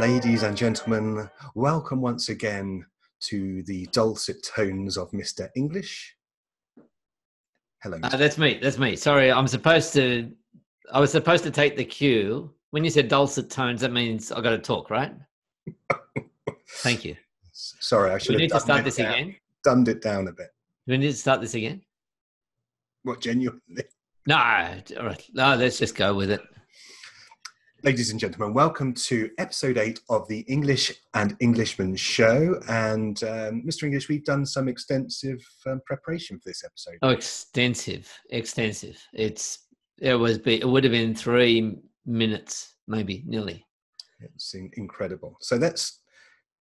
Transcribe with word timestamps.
Ladies 0.00 0.44
and 0.44 0.56
gentlemen, 0.56 1.28
welcome 1.54 2.00
once 2.00 2.30
again 2.30 2.86
to 3.20 3.62
the 3.64 3.84
dulcet 3.92 4.42
tones 4.42 4.96
of 4.96 5.10
Mr. 5.10 5.50
English. 5.56 6.16
Hello. 7.82 7.98
Uh, 8.02 8.16
that's 8.16 8.38
me. 8.38 8.58
That's 8.62 8.78
me. 8.78 8.96
Sorry, 8.96 9.30
I'm 9.30 9.46
supposed 9.46 9.92
to. 9.92 10.32
I 10.90 11.00
was 11.00 11.12
supposed 11.12 11.44
to 11.44 11.50
take 11.50 11.76
the 11.76 11.84
cue. 11.84 12.50
When 12.70 12.82
you 12.82 12.88
said 12.88 13.08
dulcet 13.08 13.50
tones, 13.50 13.82
that 13.82 13.92
means 13.92 14.32
I 14.32 14.40
got 14.40 14.50
to 14.52 14.58
talk, 14.58 14.88
right? 14.88 15.12
Thank 16.78 17.04
you. 17.04 17.14
Sorry, 17.52 18.10
I 18.10 18.16
should 18.16 18.30
we 18.30 18.34
have 18.36 18.40
need 18.40 18.50
to 18.52 18.60
start 18.60 18.84
this 18.84 18.96
down- 18.96 19.12
again? 19.12 19.36
dumbed 19.62 19.88
it 19.88 20.00
down 20.00 20.28
a 20.28 20.32
bit. 20.32 20.48
Do 20.86 20.92
we 20.92 20.96
need 20.96 21.10
to 21.10 21.12
start 21.12 21.42
this 21.42 21.52
again? 21.52 21.82
What 23.02 23.20
genuinely? 23.20 23.84
No. 24.26 24.36
All 24.36 25.04
right. 25.06 25.22
No, 25.34 25.56
let's 25.56 25.78
just 25.78 25.94
go 25.94 26.14
with 26.14 26.30
it. 26.30 26.40
Ladies 27.82 28.10
and 28.10 28.20
gentlemen, 28.20 28.52
welcome 28.52 28.92
to 28.92 29.30
episode 29.38 29.78
eight 29.78 30.00
of 30.10 30.28
the 30.28 30.40
English 30.40 30.92
and 31.14 31.34
Englishman 31.40 31.96
show. 31.96 32.60
And 32.68 33.22
um, 33.24 33.62
Mr. 33.66 33.84
English, 33.84 34.06
we've 34.10 34.24
done 34.24 34.44
some 34.44 34.68
extensive 34.68 35.40
um, 35.66 35.80
preparation 35.86 36.38
for 36.38 36.50
this 36.50 36.62
episode. 36.62 36.98
Oh, 37.00 37.08
extensive, 37.08 38.12
extensive. 38.28 39.02
It's 39.14 39.66
it 39.98 40.14
was 40.14 40.36
be 40.36 40.60
it 40.60 40.68
would 40.68 40.84
have 40.84 40.92
been 40.92 41.14
three 41.14 41.78
minutes, 42.04 42.74
maybe 42.86 43.24
nearly. 43.26 43.64
It's 44.20 44.54
incredible. 44.74 45.38
So 45.40 45.56
let's 45.56 46.00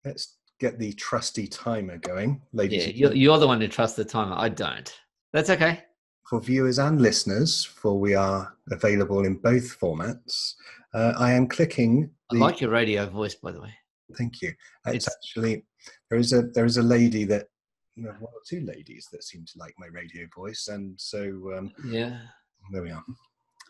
let's 0.05 0.37
get 0.61 0.79
the 0.79 0.93
trusty 0.93 1.49
timer 1.49 1.99
going, 1.99 2.43
ladies. 2.53 2.85
Yeah, 2.85 2.91
and 2.91 2.97
you're, 2.97 3.15
you're 3.15 3.39
the 3.39 3.47
one 3.49 3.61
who 3.61 3.67
trusts 3.67 3.97
the 3.97 4.05
timer. 4.05 4.37
I 4.39 4.51
don't. 4.51 4.95
That's 5.33 5.51
okay. 5.51 5.83
For 6.29 6.41
viewers 6.41 6.79
and 6.79 7.01
listeners, 7.01 7.65
for 7.65 7.99
we 7.99 8.15
are 8.15 8.55
available 8.71 9.25
in 9.25 9.37
both 9.37 9.79
formats. 9.81 10.55
Uh, 10.95 11.13
I 11.19 11.33
am 11.33 11.47
clicking. 11.49 12.11
I 12.33 12.37
like 12.37 12.61
your 12.61 12.71
radio 12.71 13.07
voice, 13.07 13.35
by 13.35 13.53
the 13.53 13.61
way. 13.61 13.73
Thank 14.17 14.43
you. 14.43 14.53
It's, 14.87 15.07
It's- 15.07 15.17
actually 15.17 15.65
there 16.11 16.19
is 16.19 16.33
a 16.33 16.43
there 16.43 16.65
is 16.65 16.77
a 16.77 16.83
lady 16.83 17.25
that 17.25 17.47
one 17.97 18.15
or 18.21 18.41
two 18.49 18.61
ladies 18.61 19.09
that 19.13 19.25
seem 19.25 19.45
to 19.45 19.53
like 19.59 19.75
my 19.79 19.87
radio 19.89 20.27
voice, 20.35 20.69
and 20.69 20.99
so 21.01 21.21
um, 21.57 21.73
Yeah. 21.85 22.19
there 22.73 22.83
we 22.83 22.91
are. 22.91 23.05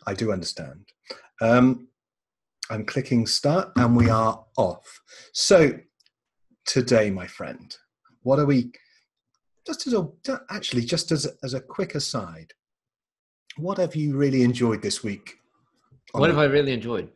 I 0.07 0.13
do 0.13 0.31
understand. 0.31 0.85
Um, 1.41 1.87
I'm 2.69 2.85
clicking 2.85 3.25
start, 3.25 3.71
and 3.75 3.95
we 3.95 4.09
are 4.09 4.45
off. 4.57 5.01
So 5.33 5.77
today, 6.65 7.09
my 7.09 7.25
friend, 7.27 7.75
what 8.21 8.39
are 8.39 8.45
we? 8.45 8.71
Just 9.69 9.85
as 9.85 9.93
a 9.93 10.09
actually, 10.49 10.81
just 10.83 11.11
as 11.11 11.27
as 11.43 11.53
a 11.53 11.61
quick 11.61 11.93
aside, 11.93 12.53
what 13.55 13.77
have 13.77 13.95
you 13.95 14.17
really 14.17 14.41
enjoyed 14.41 14.81
this 14.81 15.03
week? 15.03 15.37
What 16.13 16.31
have 16.31 16.39
I 16.39 16.45
really 16.45 16.73
enjoyed? 16.73 17.11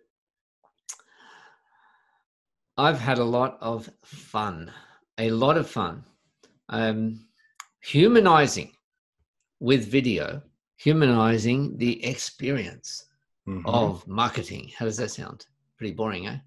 I've 2.77 2.99
had 2.99 3.17
a 3.17 3.23
lot 3.23 3.57
of 3.59 3.89
fun, 4.03 4.71
a 5.17 5.31
lot 5.31 5.57
of 5.57 5.67
fun. 5.67 6.03
Um, 6.69 7.25
humanizing 7.81 8.73
with 9.59 9.87
video, 9.89 10.43
humanizing 10.77 11.75
the 11.79 12.05
experience 12.05 13.05
Mhm. 13.47 13.63
of 13.65 14.07
marketing. 14.07 14.69
How 14.77 14.85
does 14.85 14.97
that 14.97 15.09
sound? 15.09 15.47
Pretty 15.77 15.93
boring, 15.95 16.27
eh? 16.27 16.37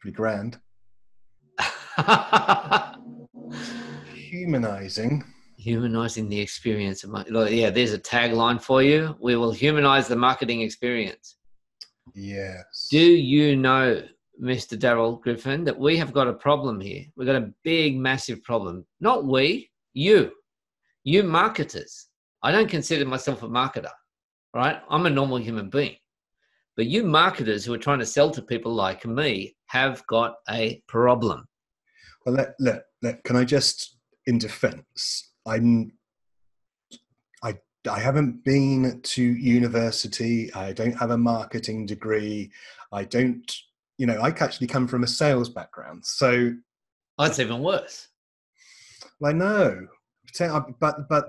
pretty 0.00 0.14
grand, 0.14 0.60
humanizing. 4.44 5.24
humanizing 5.56 6.28
the 6.28 6.40
experience 6.40 7.04
of 7.04 7.10
like, 7.10 7.26
yeah 7.50 7.70
there's 7.70 7.92
a 7.92 7.98
tagline 7.98 8.60
for 8.60 8.82
you. 8.82 9.16
We 9.20 9.36
will 9.36 9.52
humanize 9.52 10.08
the 10.08 10.16
marketing 10.16 10.62
experience. 10.62 11.36
Yes. 12.14 12.88
do 12.90 13.00
you 13.00 13.56
know 13.56 14.02
mr 14.42 14.76
daryl 14.78 15.20
griffin 15.22 15.64
that 15.64 15.78
we 15.78 15.96
have 15.96 16.12
got 16.12 16.28
a 16.28 16.34
problem 16.34 16.80
here? 16.80 17.04
We've 17.16 17.26
got 17.26 17.42
a 17.42 17.52
big 17.62 17.96
massive 17.96 18.42
problem. 18.42 18.84
Not 19.00 19.24
we 19.24 19.70
you. 19.92 20.32
You 21.04 21.22
marketers. 21.22 22.08
I 22.42 22.52
don't 22.52 22.68
consider 22.68 23.04
myself 23.06 23.42
a 23.42 23.48
marketer 23.48 23.90
right? 24.54 24.80
I'm 24.88 25.06
a 25.06 25.10
normal 25.10 25.38
human 25.38 25.68
being. 25.68 25.96
But 26.76 26.86
you 26.86 27.04
marketers 27.04 27.64
who 27.64 27.74
are 27.74 27.78
trying 27.78 27.98
to 27.98 28.06
sell 28.06 28.30
to 28.30 28.42
people 28.42 28.72
like 28.72 29.04
me 29.04 29.56
have 29.66 30.04
got 30.06 30.36
a 30.48 30.82
problem. 30.88 31.46
Well, 32.24 32.36
let, 32.36 32.54
let, 32.58 32.84
let, 33.02 33.22
can 33.24 33.36
I 33.36 33.44
just, 33.44 33.93
in 34.26 34.38
defense, 34.38 35.32
I'm, 35.46 35.92
I, 37.42 37.58
I 37.90 38.00
haven't 38.00 38.44
been 38.44 39.00
to 39.02 39.22
university. 39.22 40.52
I 40.54 40.72
don't 40.72 40.98
have 40.98 41.10
a 41.10 41.18
marketing 41.18 41.86
degree. 41.86 42.50
I 42.92 43.04
don't, 43.04 43.50
you 43.98 44.06
know, 44.06 44.18
I 44.20 44.28
actually 44.28 44.66
come 44.66 44.88
from 44.88 45.04
a 45.04 45.08
sales 45.08 45.48
background. 45.48 46.04
So 46.04 46.52
that's 47.18 47.38
even 47.38 47.60
worse 47.60 48.08
I 49.24 49.32
know, 49.32 49.86
uh, 50.40 50.60
but, 50.80 51.08
but, 51.08 51.26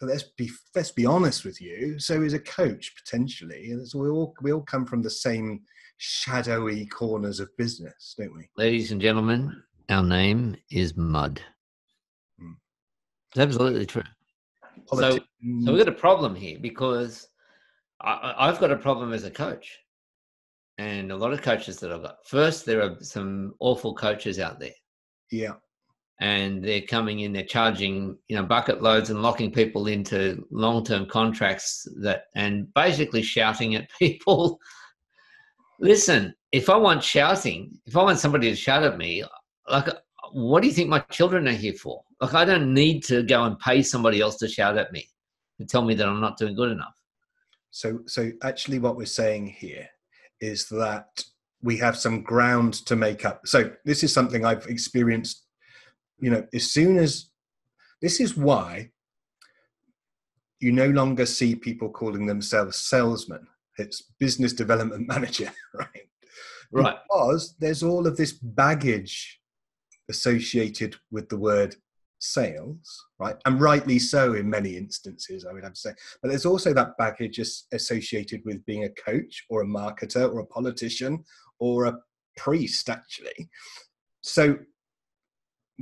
let's 0.00 0.24
be, 0.36 0.50
let's 0.74 0.90
be 0.90 1.06
honest 1.06 1.44
with 1.44 1.60
you. 1.60 1.98
So 1.98 2.22
is 2.22 2.34
a 2.34 2.40
coach 2.40 2.94
potentially. 2.96 3.70
And 3.70 3.86
we 3.94 4.08
all, 4.08 4.34
we 4.42 4.52
all 4.52 4.62
come 4.62 4.84
from 4.84 5.02
the 5.02 5.10
same 5.10 5.60
shadowy 5.98 6.86
corners 6.86 7.40
of 7.40 7.56
business, 7.56 8.14
don't 8.18 8.34
we? 8.34 8.48
Ladies 8.56 8.92
and 8.92 9.00
gentlemen, 9.00 9.62
our 9.88 10.02
name 10.02 10.56
is 10.70 10.96
Mud. 10.96 11.40
It's 13.30 13.38
absolutely 13.40 13.86
true. 13.86 14.02
Politi- 14.90 15.24
So 15.64 15.72
we've 15.72 15.78
got 15.84 15.88
a 15.88 15.92
problem 15.92 16.34
here 16.34 16.58
because 16.60 17.28
I, 18.00 18.12
I- 18.12 18.48
I've 18.48 18.58
got 18.60 18.70
a 18.70 18.76
problem 18.76 19.12
as 19.12 19.24
a 19.24 19.30
coach, 19.30 19.78
and 20.78 21.12
a 21.12 21.16
lot 21.16 21.32
of 21.32 21.42
coaches 21.42 21.78
that 21.80 21.92
I've 21.92 22.02
got. 22.02 22.26
First, 22.26 22.64
there 22.66 22.82
are 22.82 22.96
some 23.00 23.54
awful 23.60 23.94
coaches 23.94 24.38
out 24.38 24.58
there, 24.58 24.74
yeah. 25.30 25.54
and 26.20 26.64
they're 26.64 26.82
coming 26.82 27.20
in, 27.20 27.32
they're 27.32 27.44
charging 27.44 28.16
you 28.28 28.36
know 28.36 28.42
bucket 28.42 28.82
loads 28.82 29.10
and 29.10 29.22
locking 29.22 29.52
people 29.52 29.86
into 29.86 30.44
long-term 30.50 31.06
contracts 31.06 31.86
that, 32.00 32.24
and 32.34 32.72
basically 32.74 33.22
shouting 33.22 33.74
at 33.76 33.88
people. 33.98 34.58
Listen, 35.78 36.34
if 36.52 36.68
I 36.68 36.76
want 36.76 37.02
shouting, 37.02 37.78
if 37.86 37.96
I 37.96 38.02
want 38.02 38.18
somebody 38.18 38.50
to 38.50 38.56
shout 38.56 38.82
at 38.82 38.98
me, 38.98 39.24
like, 39.70 39.88
what 40.32 40.62
do 40.62 40.68
you 40.68 40.74
think 40.74 40.88
my 40.88 41.00
children 41.10 41.48
are 41.48 41.52
here 41.52 41.74
for? 41.74 42.02
Like, 42.20 42.34
I 42.34 42.44
don't 42.44 42.72
need 42.74 43.02
to 43.04 43.22
go 43.22 43.44
and 43.44 43.58
pay 43.58 43.82
somebody 43.82 44.20
else 44.20 44.36
to 44.38 44.48
shout 44.48 44.76
at 44.76 44.92
me 44.92 45.08
to 45.58 45.66
tell 45.66 45.82
me 45.82 45.94
that 45.94 46.08
I'm 46.08 46.20
not 46.20 46.38
doing 46.38 46.54
good 46.54 46.70
enough. 46.70 46.94
So, 47.70 48.00
so 48.06 48.30
actually, 48.42 48.78
what 48.78 48.96
we're 48.96 49.06
saying 49.06 49.48
here 49.48 49.88
is 50.40 50.68
that 50.68 51.24
we 51.62 51.76
have 51.78 51.96
some 51.96 52.22
ground 52.22 52.74
to 52.86 52.96
make 52.96 53.24
up. 53.24 53.46
So, 53.46 53.70
this 53.84 54.02
is 54.02 54.12
something 54.12 54.44
I've 54.44 54.66
experienced. 54.66 55.46
You 56.18 56.30
know, 56.30 56.46
as 56.52 56.70
soon 56.72 56.98
as 56.98 57.30
this 58.02 58.20
is 58.20 58.36
why 58.36 58.90
you 60.60 60.72
no 60.72 60.88
longer 60.88 61.26
see 61.26 61.54
people 61.54 61.88
calling 61.88 62.26
themselves 62.26 62.76
salesmen. 62.76 63.46
It's 63.78 64.02
business 64.18 64.52
development 64.52 65.08
manager, 65.14 65.50
right? 65.74 66.08
Right. 66.70 66.96
Because 67.08 67.56
there's 67.58 67.82
all 67.82 68.06
of 68.06 68.16
this 68.16 68.32
baggage 68.32 69.39
associated 70.10 70.96
with 71.10 71.28
the 71.30 71.38
word 71.38 71.74
sales, 72.18 73.06
right? 73.18 73.36
And 73.46 73.60
rightly 73.60 73.98
so 73.98 74.34
in 74.34 74.48
many 74.48 74.76
instances, 74.76 75.46
I 75.46 75.52
would 75.52 75.64
have 75.64 75.72
to 75.72 75.80
say. 75.80 75.92
But 76.20 76.28
there's 76.28 76.44
also 76.44 76.74
that 76.74 76.98
baggage 76.98 77.40
associated 77.72 78.42
with 78.44 78.64
being 78.66 78.84
a 78.84 78.90
coach 78.90 79.44
or 79.48 79.62
a 79.62 79.66
marketer 79.66 80.30
or 80.32 80.40
a 80.40 80.46
politician 80.46 81.24
or 81.58 81.86
a 81.86 81.98
priest, 82.36 82.90
actually. 82.90 83.48
So, 84.20 84.58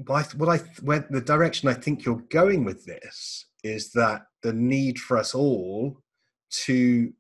what 0.06 0.48
I 0.48 0.58
where 0.82 1.06
the 1.10 1.20
direction 1.20 1.68
I 1.68 1.74
think 1.74 2.04
you're 2.04 2.22
going 2.30 2.64
with 2.64 2.84
this 2.84 3.46
is 3.64 3.90
that 3.92 4.22
the 4.44 4.52
need 4.52 4.96
for 4.96 5.18
us 5.18 5.34
all 5.34 6.00
to 6.50 7.12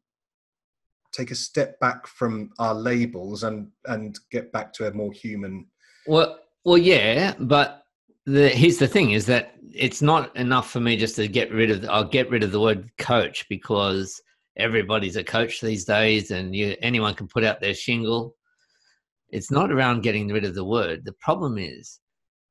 take 1.12 1.32
a 1.32 1.34
step 1.34 1.80
back 1.80 2.06
from 2.06 2.50
our 2.60 2.74
labels 2.74 3.42
and 3.42 3.72
and 3.86 4.16
get 4.30 4.52
back 4.52 4.72
to 4.74 4.86
a 4.86 4.92
more 4.92 5.12
human 5.12 5.66
Well, 6.06 6.38
well, 6.68 6.76
yeah, 6.76 7.34
but 7.38 7.84
the, 8.26 8.50
here's 8.50 8.76
the 8.76 8.86
thing: 8.86 9.12
is 9.12 9.24
that 9.24 9.54
it's 9.72 10.02
not 10.02 10.36
enough 10.36 10.70
for 10.70 10.80
me 10.80 10.98
just 10.98 11.16
to 11.16 11.26
get 11.26 11.50
rid 11.50 11.70
of. 11.70 11.82
I'll 11.88 12.04
get 12.04 12.28
rid 12.28 12.44
of 12.44 12.52
the 12.52 12.60
word 12.60 12.90
coach 12.98 13.46
because 13.48 14.20
everybody's 14.58 15.16
a 15.16 15.24
coach 15.24 15.62
these 15.62 15.86
days, 15.86 16.30
and 16.30 16.54
you, 16.54 16.76
anyone 16.82 17.14
can 17.14 17.26
put 17.26 17.42
out 17.42 17.62
their 17.62 17.72
shingle. 17.72 18.34
It's 19.30 19.50
not 19.50 19.72
around 19.72 20.02
getting 20.02 20.28
rid 20.28 20.44
of 20.44 20.54
the 20.54 20.64
word. 20.64 21.06
The 21.06 21.14
problem 21.20 21.56
is 21.56 22.00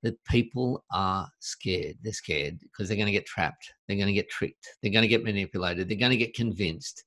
that 0.01 0.23
people 0.25 0.83
are 0.91 1.27
scared. 1.39 1.97
They're 2.01 2.11
scared 2.11 2.57
because 2.59 2.87
they're 2.87 2.97
going 2.97 3.05
to 3.05 3.11
get 3.11 3.27
trapped. 3.27 3.71
They're 3.87 3.97
going 3.97 4.07
to 4.07 4.13
get 4.13 4.29
tricked. 4.31 4.67
They're 4.81 4.91
going 4.91 5.03
to 5.03 5.07
get 5.07 5.23
manipulated. 5.23 5.87
They're 5.87 5.95
going 5.95 6.09
to 6.09 6.17
get 6.17 6.33
convinced, 6.33 7.03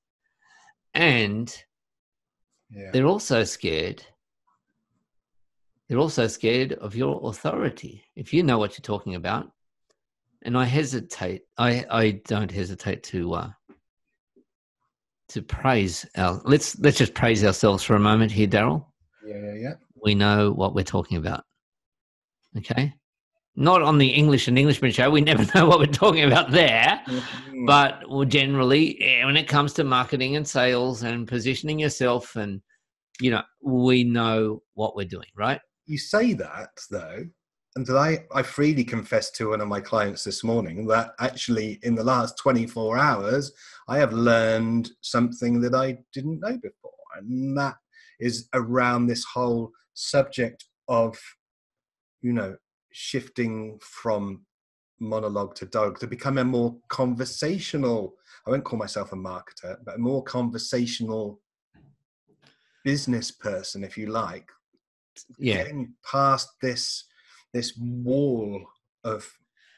and 0.93 1.53
yeah 2.69 2.91
they're 2.93 3.05
also 3.05 3.43
scared. 3.43 4.01
They're 5.91 5.99
also 5.99 6.25
scared 6.27 6.71
of 6.71 6.95
your 6.95 7.19
authority. 7.25 8.01
If 8.15 8.33
you 8.33 8.43
know 8.43 8.57
what 8.57 8.71
you're 8.71 8.81
talking 8.81 9.15
about, 9.15 9.51
and 10.41 10.57
I 10.57 10.63
hesitate, 10.63 11.41
I, 11.57 11.85
I 11.91 12.11
don't 12.27 12.49
hesitate 12.49 13.03
to 13.03 13.33
uh, 13.33 13.49
to 15.27 15.41
praise 15.41 16.05
our. 16.15 16.41
Let's 16.45 16.79
let's 16.79 16.97
just 16.97 17.13
praise 17.13 17.43
ourselves 17.43 17.83
for 17.83 17.97
a 17.97 17.99
moment 17.99 18.31
here, 18.31 18.47
Daryl. 18.47 18.85
Yeah, 19.27 19.35
yeah, 19.35 19.53
yeah. 19.55 19.73
we 20.01 20.15
know 20.15 20.53
what 20.53 20.73
we're 20.73 20.85
talking 20.85 21.17
about. 21.17 21.43
Okay. 22.57 22.93
Not 23.57 23.81
on 23.81 23.97
the 23.97 24.07
English 24.07 24.47
and 24.47 24.57
Englishman 24.57 24.91
show. 24.91 25.09
We 25.09 25.19
never 25.19 25.45
know 25.55 25.67
what 25.67 25.79
we're 25.79 25.87
talking 25.87 26.23
about 26.23 26.51
there. 26.51 27.01
Mhm. 27.05 27.67
But 27.67 28.29
generally, 28.29 28.97
eh, 29.01 29.25
when 29.25 29.35
it 29.35 29.49
comes 29.49 29.73
to 29.73 29.83
marketing 29.83 30.37
and 30.37 30.47
sales 30.47 31.03
and 31.03 31.27
positioning 31.27 31.79
yourself, 31.79 32.37
and 32.37 32.61
you 33.19 33.29
know, 33.29 33.43
we 33.61 34.05
know 34.05 34.63
what 34.73 34.95
we're 34.95 35.05
doing, 35.05 35.27
right? 35.35 35.59
You 35.85 35.97
say 35.97 36.33
that 36.33 36.71
though, 36.89 37.25
and 37.75 37.89
I, 37.89 38.25
I 38.33 38.43
freely 38.43 38.83
confessed 38.83 39.35
to 39.35 39.49
one 39.49 39.61
of 39.61 39.67
my 39.67 39.79
clients 39.79 40.23
this 40.23 40.43
morning 40.43 40.85
that 40.87 41.13
actually 41.19 41.79
in 41.83 41.95
the 41.95 42.03
last 42.03 42.37
24 42.37 42.97
hours, 42.97 43.53
I 43.87 43.97
have 43.97 44.11
learned 44.11 44.89
something 44.99 45.61
that 45.61 45.73
I 45.73 45.99
didn't 46.13 46.41
know 46.41 46.57
before. 46.57 46.91
And 47.17 47.57
that 47.57 47.75
is 48.19 48.49
around 48.53 49.07
this 49.07 49.23
whole 49.23 49.71
subject 49.93 50.65
of, 50.89 51.17
you 52.21 52.33
know, 52.33 52.57
shifting 52.91 53.79
from 53.81 54.45
monologue 54.99 55.55
to 55.55 55.65
dog 55.65 55.97
to 55.99 56.07
become 56.07 56.37
a 56.37 56.43
more 56.43 56.75
conversational, 56.89 58.15
I 58.45 58.49
won't 58.49 58.65
call 58.65 58.79
myself 58.79 59.13
a 59.13 59.15
marketer, 59.15 59.77
but 59.85 59.95
a 59.95 59.99
more 59.99 60.23
conversational 60.23 61.39
business 62.83 63.31
person, 63.31 63.83
if 63.83 63.97
you 63.97 64.07
like, 64.07 64.49
Yeah. 65.37 65.63
getting 65.63 65.93
past 66.09 66.49
this 66.61 67.05
this 67.53 67.77
wall 67.77 68.61
of 69.03 69.29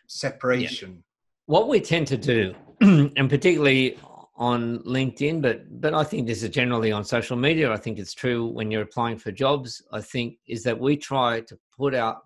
separation. 0.08 1.04
what 1.46 1.68
we 1.68 1.80
tend 1.80 2.08
to 2.08 2.18
do 2.18 2.54
and 2.82 3.30
particularly 3.30 3.98
on 4.36 4.80
linkedin 4.80 5.42
but 5.42 5.62
but 5.82 5.94
i 5.94 6.04
think 6.04 6.26
this 6.26 6.42
is 6.44 6.50
generally 6.50 6.92
on 6.92 7.04
social 7.04 7.38
media 7.38 7.72
i 7.72 7.78
think 7.78 8.00
it's 8.00 8.14
true 8.14 8.48
when 8.48 8.72
you're 8.72 8.82
applying 8.82 9.18
for 9.18 9.32
jobs 9.32 9.82
i 9.92 10.02
think 10.02 10.38
is 10.48 10.64
that 10.64 10.80
we 10.80 10.98
try 10.98 11.40
to 11.42 11.58
put 11.78 11.94
out 11.94 12.18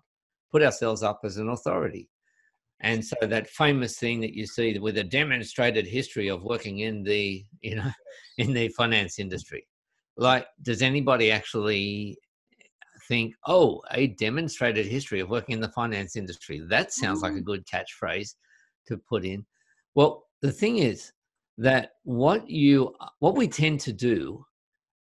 put 0.50 0.62
ourselves 0.62 1.02
up 1.02 1.20
as 1.24 1.36
an 1.36 1.50
authority 1.50 2.08
and 2.80 3.04
so 3.04 3.16
that 3.22 3.48
famous 3.48 3.98
thing 3.98 4.20
that 4.20 4.34
you 4.34 4.46
see 4.46 4.78
with 4.78 4.96
a 4.98 5.04
demonstrated 5.04 5.86
history 5.86 6.28
of 6.28 6.42
working 6.42 6.80
in 6.80 7.02
the 7.02 7.44
you 7.60 7.76
know 7.76 7.90
in 8.38 8.52
the 8.52 8.68
finance 8.70 9.18
industry 9.18 9.66
like 10.16 10.46
does 10.62 10.80
anybody 10.80 11.30
actually 11.30 12.16
think 13.08 13.34
oh 13.46 13.82
a 13.92 14.08
demonstrated 14.08 14.86
history 14.86 15.20
of 15.20 15.30
working 15.30 15.54
in 15.54 15.60
the 15.60 15.72
finance 15.72 16.14
industry 16.14 16.60
that 16.68 16.92
sounds 16.92 17.22
like 17.22 17.34
a 17.34 17.40
good 17.40 17.64
catchphrase 17.66 18.34
to 18.86 18.98
put 19.08 19.24
in. 19.24 19.44
Well, 19.94 20.24
the 20.42 20.52
thing 20.52 20.78
is 20.78 21.12
that 21.58 21.90
what 22.04 22.48
you 22.48 22.94
what 23.20 23.36
we 23.36 23.48
tend 23.48 23.80
to 23.80 23.92
do 23.92 24.44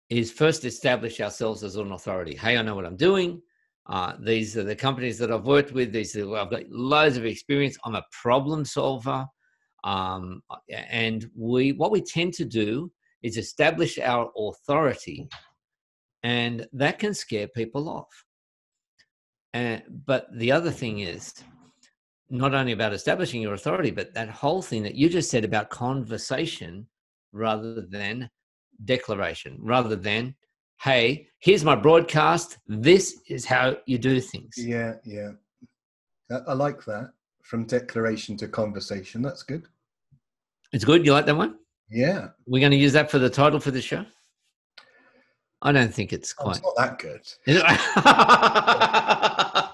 is 0.10 0.32
first 0.32 0.66
establish 0.66 1.20
ourselves 1.20 1.64
as 1.64 1.76
an 1.76 1.92
authority. 1.92 2.36
Hey, 2.36 2.58
I 2.58 2.62
know 2.62 2.76
what 2.76 2.86
I'm 2.86 2.98
doing. 2.98 3.42
Uh, 3.88 4.14
these 4.20 4.56
are 4.56 4.64
the 4.64 4.76
companies 4.76 5.18
that 5.18 5.32
I've 5.32 5.46
worked 5.46 5.74
with. 5.74 5.92
These 5.92 6.16
are, 6.16 6.38
I've 6.38 6.52
got 6.52 6.70
loads 6.70 7.18
of 7.18 7.26
experience. 7.26 7.78
I'm 7.84 7.96
a 7.96 8.06
problem 8.12 8.64
solver, 8.64 9.26
um, 9.84 10.42
and 10.72 11.30
we 11.36 11.74
what 11.74 11.92
we 11.92 12.02
tend 12.02 12.34
to 12.36 12.46
do 12.46 12.92
is 13.24 13.38
establish 13.38 13.98
our 14.00 14.30
authority, 14.38 15.28
and 16.24 16.68
that 16.74 17.00
can 17.00 17.14
scare 17.14 17.48
people 17.48 17.90
off. 17.90 18.26
And 19.54 19.84
but 20.06 20.28
the 20.36 20.52
other 20.52 20.72
thing 20.72 21.00
is 21.00 21.34
not 22.30 22.56
only 22.56 22.72
about 22.72 22.94
establishing 22.94 23.42
your 23.42 23.54
authority, 23.54 23.92
but 23.92 24.14
that 24.16 24.30
whole 24.30 24.62
thing 24.62 24.82
that 24.84 24.96
you 24.96 25.10
just 25.10 25.30
said 25.30 25.46
about 25.46 25.70
conversation 25.70 26.88
rather 27.32 27.82
than 27.82 28.30
declaration, 28.86 29.58
rather 29.62 29.96
than, 29.96 30.36
hey, 30.82 31.28
here's 31.40 31.64
my 31.64 31.76
broadcast. 31.76 32.58
This 32.68 33.20
is 33.30 33.46
how 33.46 33.78
you 33.86 33.98
do 34.00 34.20
things. 34.20 34.56
Yeah, 34.58 34.94
yeah. 35.06 35.32
I, 36.32 36.38
I 36.48 36.54
like 36.54 36.84
that. 36.86 37.12
From 37.44 37.66
declaration 37.66 38.38
to 38.38 38.48
conversation. 38.48 39.22
That's 39.22 39.44
good. 39.44 39.68
It's 40.72 40.86
good. 40.86 41.06
You 41.06 41.12
like 41.14 41.26
that 41.26 41.36
one? 41.36 41.58
Yeah. 41.90 42.30
We're 42.48 42.62
going 42.62 42.72
to 42.72 42.78
use 42.78 42.94
that 42.94 43.12
for 43.12 43.20
the 43.20 43.30
title 43.30 43.60
for 43.60 43.72
the 43.72 43.82
show. 43.82 44.06
I 45.66 45.72
don't 45.72 45.94
think 45.94 46.12
it's 46.14 46.34
Oh, 46.40 46.44
quite. 46.44 46.58
It's 46.58 46.66
not 46.66 46.76
that 46.78 47.00
good. 47.00 47.22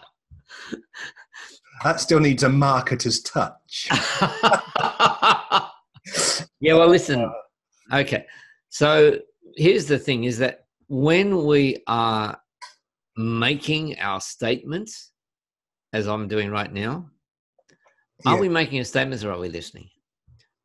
That 1.83 1.99
still 2.01 2.19
needs 2.19 2.43
a 2.43 2.49
marketer's 2.49 3.21
touch. 3.21 3.87
yeah, 6.59 6.73
well, 6.73 6.89
listen. 6.89 7.31
Okay. 7.93 8.25
So 8.67 9.17
here's 9.55 9.85
the 9.85 9.97
thing 9.97 10.25
is 10.25 10.37
that 10.39 10.65
when 10.89 11.45
we 11.45 11.81
are 11.87 12.37
making 13.15 13.97
our 13.99 14.19
statements, 14.19 15.11
as 15.93 16.05
I'm 16.07 16.27
doing 16.27 16.51
right 16.51 16.71
now, 16.71 17.09
are 18.25 18.35
Yeah. 18.35 18.41
we 18.41 18.49
making 18.49 18.81
a 18.81 18.85
statements 18.85 19.23
or 19.23 19.31
are 19.31 19.39
we 19.39 19.47
listening? 19.47 19.89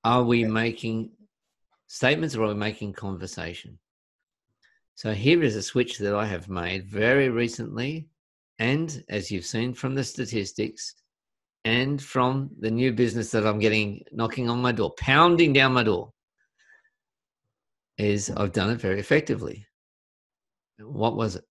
Are 0.03 0.25
we 0.25 0.41
Yeah. 0.41 0.49
making 0.49 1.13
statements 1.87 2.35
or 2.35 2.43
are 2.43 2.49
we 2.49 2.55
making 2.55 2.93
conversation? 2.95 3.79
So 4.97 5.13
here 5.13 5.43
is 5.43 5.57
a 5.57 5.63
switch 5.63 5.99
that 5.99 6.15
I 6.15 6.27
have 6.27 6.49
made 6.49 6.87
very 6.87 7.29
recently. 7.29 8.09
And 8.59 9.03
as 9.09 9.31
you've 9.31 9.45
seen 9.45 9.75
from 9.75 9.95
the 9.95 10.05
statistics 10.05 10.95
and 11.65 12.01
from 12.01 12.51
the 12.61 12.71
new 12.71 12.93
business 12.93 13.31
that 13.33 13.47
I'm 13.47 13.59
getting 13.59 14.05
knocking 14.13 14.49
on 14.49 14.63
my 14.63 14.71
door, 14.71 14.95
pounding 14.97 15.53
down 15.53 15.73
my 15.73 15.83
door, 15.83 16.13
is 17.99 18.31
I've 18.31 18.53
done 18.53 18.71
it 18.71 18.81
very 18.81 19.01
effectively. 19.01 19.67
What 20.79 21.17
was 21.17 21.37
it? 21.37 21.45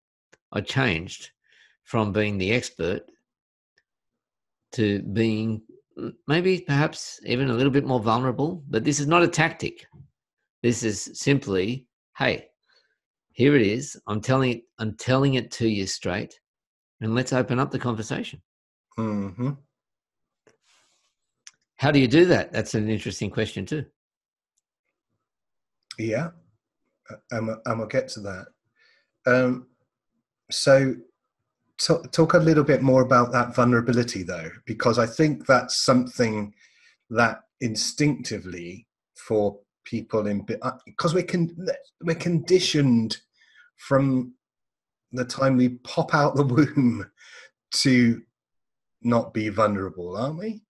I 0.51 0.61
changed 0.61 1.31
from 1.83 2.13
being 2.13 2.37
the 2.37 2.51
expert 2.51 3.01
to 4.73 5.01
being 5.01 5.61
maybe 6.27 6.61
perhaps 6.61 7.19
even 7.25 7.49
a 7.49 7.53
little 7.53 7.71
bit 7.71 7.85
more 7.85 7.99
vulnerable, 7.99 8.63
but 8.69 8.83
this 8.83 8.99
is 8.99 9.07
not 9.07 9.23
a 9.23 9.27
tactic. 9.27 9.85
This 10.61 10.83
is 10.83 11.11
simply, 11.13 11.87
hey, 12.17 12.47
here 13.33 13.55
it 13.55 13.61
is. 13.63 13.99
I'm 14.07 14.21
telling 14.21 14.51
it, 14.51 14.61
I'm 14.79 14.95
telling 14.95 15.33
it 15.33 15.51
to 15.53 15.67
you 15.67 15.85
straight, 15.85 16.39
and 17.01 17.13
let's 17.13 17.33
open 17.33 17.59
up 17.59 17.71
the 17.71 17.79
conversation. 17.79 18.41
hmm 18.95 19.51
How 21.75 21.91
do 21.91 21.99
you 21.99 22.07
do 22.07 22.25
that? 22.25 22.53
That's 22.53 22.75
an 22.75 22.89
interesting 22.89 23.29
question 23.29 23.65
too. 23.65 23.85
Yeah. 25.99 26.29
I'm. 27.31 27.49
and 27.65 27.79
we'll 27.79 27.87
get 27.87 28.07
to 28.09 28.19
that. 28.21 28.45
Um, 29.25 29.67
so, 30.51 30.95
talk, 31.77 32.11
talk 32.11 32.33
a 32.33 32.39
little 32.39 32.63
bit 32.63 32.81
more 32.81 33.01
about 33.01 33.31
that 33.31 33.55
vulnerability, 33.55 34.23
though, 34.23 34.49
because 34.65 34.99
I 34.99 35.05
think 35.05 35.45
that's 35.45 35.77
something 35.83 36.53
that 37.09 37.41
instinctively 37.61 38.87
for 39.15 39.59
people 39.85 40.27
in 40.27 40.41
because 40.41 41.13
uh, 41.13 41.15
we 41.15 41.23
can 41.23 41.55
we're 42.01 42.15
conditioned 42.15 43.17
from 43.77 44.33
the 45.11 45.25
time 45.25 45.57
we 45.57 45.69
pop 45.69 46.13
out 46.13 46.35
the 46.35 46.43
womb 46.43 47.05
to 47.71 48.21
not 49.01 49.33
be 49.33 49.49
vulnerable, 49.49 50.15
aren't 50.15 50.39
we? 50.39 50.61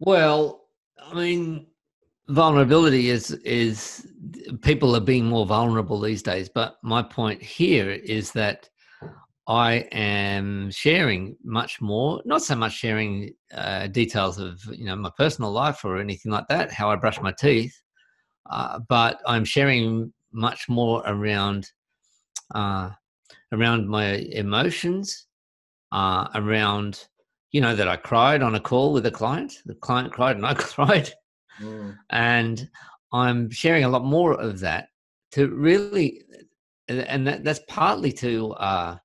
Well, 0.00 0.64
I 0.98 1.14
mean, 1.14 1.66
vulnerability 2.28 3.10
is 3.10 3.30
is 3.30 4.06
people 4.62 4.96
are 4.96 5.00
being 5.00 5.26
more 5.26 5.46
vulnerable 5.46 6.00
these 6.00 6.22
days. 6.22 6.48
But 6.48 6.76
my 6.82 7.02
point 7.02 7.42
here 7.42 7.90
is 7.90 8.32
that 8.32 8.68
I 9.46 9.86
am 9.92 10.70
sharing 10.70 11.36
much 11.44 11.80
more, 11.80 12.22
not 12.24 12.42
so 12.42 12.54
much 12.56 12.72
sharing 12.72 13.34
uh, 13.54 13.88
details 13.88 14.38
of 14.38 14.62
you 14.72 14.86
know 14.86 14.96
my 14.96 15.10
personal 15.18 15.50
life 15.52 15.84
or 15.84 15.98
anything 15.98 16.32
like 16.32 16.48
that, 16.48 16.72
how 16.72 16.90
I 16.90 16.96
brush 16.96 17.20
my 17.20 17.32
teeth, 17.32 17.74
uh, 18.50 18.80
but 18.88 19.20
I'm 19.26 19.44
sharing 19.44 20.12
much 20.32 20.68
more 20.68 21.02
around 21.06 21.70
uh, 22.54 22.90
around 23.52 23.88
my 23.88 24.14
emotions, 24.32 25.26
uh, 25.92 26.28
around 26.34 27.06
you 27.52 27.60
know 27.60 27.76
that 27.76 27.88
I 27.88 27.96
cried 27.96 28.42
on 28.42 28.54
a 28.54 28.60
call 28.60 28.92
with 28.94 29.04
a 29.06 29.10
client. 29.10 29.52
The 29.66 29.74
client 29.74 30.12
cried 30.12 30.36
and 30.36 30.46
I 30.46 30.54
cried, 30.58 31.10
Mm. 31.60 31.96
and 32.10 32.68
I'm 33.12 33.50
sharing 33.50 33.84
a 33.84 33.88
lot 33.88 34.04
more 34.04 34.32
of 34.40 34.58
that 34.60 34.88
to 35.32 35.48
really, 35.48 36.22
and 36.88 37.26
that, 37.26 37.44
that's 37.44 37.60
partly 37.68 38.10
to 38.12 38.52
uh, 38.54 38.96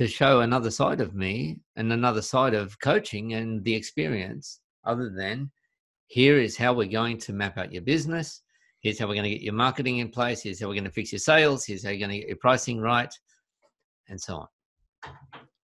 to 0.00 0.08
show 0.08 0.40
another 0.40 0.70
side 0.70 1.02
of 1.02 1.14
me 1.14 1.60
and 1.76 1.92
another 1.92 2.22
side 2.22 2.54
of 2.54 2.78
coaching 2.80 3.34
and 3.34 3.62
the 3.64 3.74
experience. 3.74 4.60
Other 4.86 5.10
than 5.14 5.50
here 6.06 6.38
is 6.38 6.56
how 6.56 6.72
we're 6.72 6.88
going 6.88 7.18
to 7.18 7.34
map 7.34 7.58
out 7.58 7.70
your 7.70 7.82
business. 7.82 8.40
Here's 8.80 8.98
how 8.98 9.06
we're 9.06 9.14
going 9.14 9.24
to 9.24 9.36
get 9.36 9.42
your 9.42 9.52
marketing 9.52 9.98
in 9.98 10.08
place. 10.08 10.40
Here's 10.40 10.58
how 10.58 10.68
we're 10.68 10.74
going 10.74 10.84
to 10.84 10.90
fix 10.90 11.12
your 11.12 11.18
sales. 11.18 11.66
Here's 11.66 11.84
how 11.84 11.90
you're 11.90 11.98
going 11.98 12.12
to 12.12 12.18
get 12.20 12.28
your 12.28 12.38
pricing 12.38 12.80
right, 12.80 13.12
and 14.08 14.18
so 14.18 14.36
on. 14.36 14.46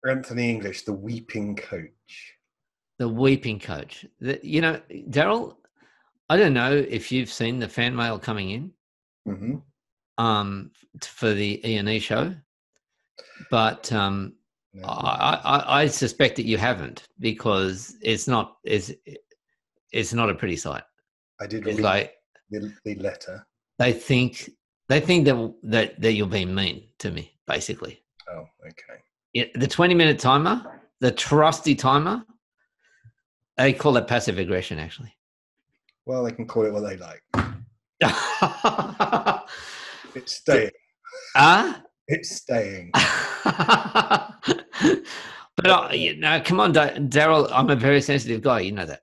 Anthony 0.06 0.50
English, 0.50 0.82
the 0.82 0.92
weeping 0.92 1.56
coach. 1.56 2.34
The 3.00 3.08
weeping 3.08 3.58
coach. 3.58 4.06
The, 4.20 4.38
you 4.44 4.60
know, 4.60 4.82
Daryl, 5.12 5.56
I 6.30 6.36
don't 6.36 6.54
know 6.54 6.74
if 6.74 7.10
you've 7.10 7.32
seen 7.32 7.58
the 7.58 7.70
fan 7.70 7.96
mail 7.96 8.20
coming 8.20 8.50
in 8.50 8.72
hmm 9.26 9.56
um, 10.18 10.72
for 11.02 11.34
the 11.34 11.66
E 11.66 11.78
and 11.78 11.88
E 11.88 12.00
show. 12.00 12.36
But 13.50 13.92
um, 13.92 14.34
No. 14.74 14.84
I, 14.88 15.40
I, 15.44 15.82
I 15.82 15.88
suspect 15.88 16.36
that 16.38 16.46
you 16.46 16.58
haven't 16.58 17.04
because 17.20 17.96
it's 18.02 18.28
not 18.28 18.58
it's 18.64 18.92
it's 19.92 20.14
not 20.14 20.30
a 20.30 20.36
pretty 20.36 20.58
sight. 20.58 20.84
I 21.40 21.48
did 21.48 21.66
read 21.66 21.80
like 21.80 22.14
the, 22.50 22.74
the 22.84 22.96
letter. 22.96 23.46
they 23.80 23.94
think 23.94 24.50
they 24.90 25.00
think 25.00 25.26
that 25.26 25.54
that 25.64 26.02
that 26.02 26.14
you're 26.14 26.28
being 26.28 26.54
mean 26.54 26.88
to 27.00 27.12
me, 27.12 27.32
basically. 27.48 28.04
Oh, 28.30 28.46
okay. 28.68 29.00
Yeah, 29.34 29.46
the 29.56 29.68
20 29.68 29.94
minute 29.96 30.20
timer, 30.20 30.82
the 31.02 31.12
trusty 31.12 31.76
timer, 31.76 32.24
they 33.58 33.74
call 33.74 33.98
it 33.98 34.08
passive 34.08 34.38
aggression, 34.40 34.80
actually. 34.80 35.14
Well, 36.06 36.24
they 36.24 36.32
can 36.32 36.48
call 36.48 36.66
it 36.66 36.74
what 36.74 36.82
they 36.82 36.98
like. 36.98 37.22
It's 40.16 40.38
staying. 40.38 40.72
Ah, 41.36 41.82
It's 42.08 42.36
staying. 42.38 42.92
but 45.56 45.70
uh, 45.70 45.90
you 45.92 46.18
know, 46.18 46.42
come 46.44 46.60
on, 46.60 46.74
Daryl. 46.74 47.48
I'm 47.52 47.70
a 47.70 47.76
very 47.76 48.02
sensitive 48.02 48.42
guy. 48.42 48.62
You 48.62 48.72
know 48.72 48.86
that. 48.86 49.02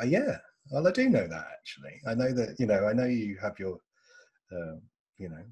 Uh, 0.00 0.06
yeah. 0.06 0.36
Well, 0.70 0.86
I 0.86 0.92
do 0.92 1.08
know 1.08 1.26
that 1.26 1.46
actually. 1.52 2.00
I 2.06 2.14
know 2.14 2.32
that 2.32 2.56
you 2.58 2.66
know. 2.66 2.86
I 2.86 2.92
know 2.92 3.04
you 3.04 3.36
have 3.42 3.58
your, 3.58 3.78
um, 4.52 4.80
you 5.18 5.28
know, 5.28 5.42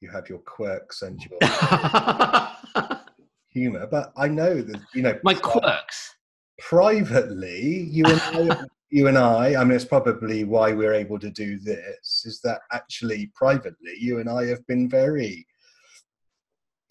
you 0.00 0.10
have 0.10 0.28
your 0.28 0.40
quirks 0.40 1.02
and 1.02 1.20
your 1.24 1.38
humor, 3.48 3.86
but 3.90 4.12
I 4.16 4.28
know 4.28 4.60
that 4.60 4.80
you 4.94 5.02
know 5.02 5.18
My 5.24 5.34
quirks. 5.34 6.14
privately, 6.58 7.88
you 7.90 8.04
and 8.06 8.20
I, 8.22 8.64
you 8.90 9.08
and 9.08 9.18
I. 9.18 9.56
I 9.56 9.64
mean, 9.64 9.72
it's 9.72 9.84
probably 9.84 10.44
why 10.44 10.72
we're 10.72 10.94
able 10.94 11.18
to 11.18 11.30
do 11.30 11.58
this. 11.58 12.22
Is 12.26 12.40
that 12.44 12.60
actually 12.72 13.30
privately, 13.34 13.94
you 13.98 14.18
and 14.18 14.28
I 14.28 14.44
have 14.46 14.66
been 14.66 14.88
very 14.90 15.46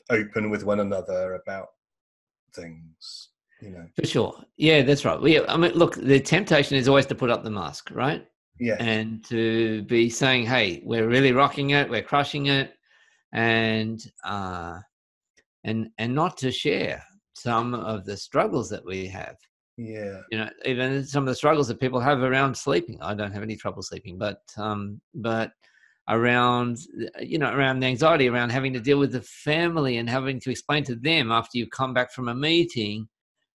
open 0.09 0.49
with 0.49 0.63
one 0.63 0.79
another 0.79 1.35
about 1.35 1.67
things. 2.53 3.29
You 3.61 3.71
know. 3.71 3.87
For 3.95 4.05
sure. 4.05 4.35
Yeah, 4.57 4.83
that's 4.83 5.03
right. 5.03 5.19
We, 5.19 5.43
I 5.45 5.57
mean, 5.57 5.73
look, 5.73 5.95
the 5.95 6.19
temptation 6.19 6.77
is 6.77 6.87
always 6.87 7.07
to 7.07 7.15
put 7.15 7.31
up 7.31 7.43
the 7.43 7.49
mask, 7.49 7.89
right? 7.91 8.25
Yeah. 8.59 8.75
And 8.79 9.23
to 9.25 9.83
be 9.83 10.09
saying, 10.09 10.45
"Hey, 10.45 10.81
we're 10.83 11.07
really 11.07 11.31
rocking 11.31 11.71
it. 11.71 11.89
We're 11.89 12.03
crushing 12.03 12.47
it," 12.47 12.73
and 13.33 13.99
uh, 14.23 14.79
and 15.63 15.89
and 15.97 16.13
not 16.13 16.37
to 16.37 16.51
share 16.51 17.03
some 17.33 17.73
of 17.73 18.05
the 18.05 18.17
struggles 18.17 18.69
that 18.69 18.85
we 18.85 19.07
have. 19.07 19.35
Yeah. 19.77 20.21
You 20.31 20.39
know, 20.39 20.49
even 20.65 21.05
some 21.05 21.23
of 21.23 21.27
the 21.27 21.35
struggles 21.35 21.67
that 21.67 21.79
people 21.79 21.99
have 21.99 22.23
around 22.23 22.57
sleeping. 22.57 22.97
I 23.01 23.13
don't 23.13 23.31
have 23.31 23.43
any 23.43 23.55
trouble 23.55 23.83
sleeping, 23.83 24.17
but 24.17 24.41
um, 24.57 24.99
but 25.13 25.51
around 26.09 26.77
you 27.19 27.37
know 27.37 27.51
around 27.51 27.79
the 27.79 27.87
anxiety 27.87 28.29
around 28.29 28.49
having 28.49 28.73
to 28.73 28.79
deal 28.79 28.97
with 28.97 29.11
the 29.11 29.21
family 29.21 29.97
and 29.97 30.09
having 30.09 30.39
to 30.39 30.49
explain 30.49 30.83
to 30.83 30.95
them 30.95 31.31
after 31.31 31.57
you 31.57 31.67
come 31.67 31.93
back 31.93 32.11
from 32.13 32.29
a 32.29 32.35
meeting 32.35 33.07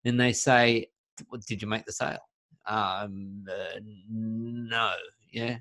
and 0.05 0.19
they 0.19 0.33
say 0.33 0.87
"Well, 1.29 1.41
did 1.47 1.61
you 1.61 1.67
make 1.67 1.85
the 1.85 1.93
sale? 1.93 2.17
Um 2.65 3.45
uh, 3.49 3.79
no 4.09 4.93
yeah. 5.31 5.57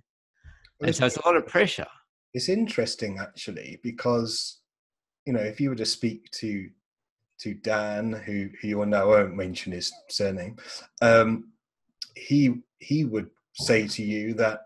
And 0.81 0.95
so 0.95 1.07
it's 1.07 1.17
a 1.17 1.27
lot 1.27 1.37
of 1.37 1.47
pressure. 1.47 1.87
it's 2.35 2.49
interesting 2.49 3.19
actually 3.19 3.81
because 3.83 4.61
you 5.27 5.33
know 5.33 5.41
if 5.41 5.61
you 5.61 5.71
were 5.71 5.77
to 5.77 5.87
speak 5.87 6.31
to 6.33 6.69
to 7.41 7.55
Dan, 7.55 8.13
who 8.13 8.49
who 8.61 8.69
you 8.69 8.79
will 8.79 8.87
know, 8.87 9.13
I 9.13 9.23
won't 9.23 9.37
mention 9.37 9.73
his 9.73 9.93
surname, 10.09 10.57
um, 11.01 11.53
he 12.17 12.63
he 12.79 13.05
would 13.05 13.31
say 13.55 13.87
to 13.89 14.03
you 14.03 14.35
that 14.35 14.61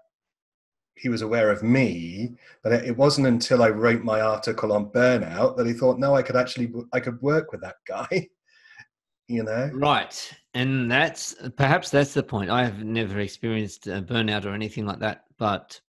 he 0.94 1.08
was 1.08 1.22
aware 1.22 1.50
of 1.50 1.62
me, 1.62 2.34
but 2.62 2.72
it 2.72 2.96
wasn't 2.96 3.26
until 3.26 3.62
I 3.62 3.70
wrote 3.70 4.04
my 4.04 4.20
article 4.20 4.72
on 4.72 4.90
burnout 4.90 5.56
that 5.56 5.66
he 5.66 5.72
thought, 5.72 5.98
no, 5.98 6.14
I 6.14 6.22
could 6.22 6.36
actually 6.36 6.72
I 6.92 7.00
could 7.00 7.20
work 7.22 7.52
with 7.52 7.60
that 7.62 7.76
guy. 7.86 8.28
you 9.28 9.42
know, 9.42 9.70
right. 9.74 10.34
And 10.54 10.90
that's 10.90 11.34
perhaps 11.56 11.90
that's 11.90 12.14
the 12.14 12.22
point. 12.22 12.50
I 12.50 12.64
have 12.64 12.84
never 12.84 13.20
experienced 13.20 13.88
uh, 13.88 14.02
burnout 14.02 14.44
or 14.44 14.54
anything 14.54 14.86
like 14.86 15.00
that 15.00 15.24
but 15.42 15.80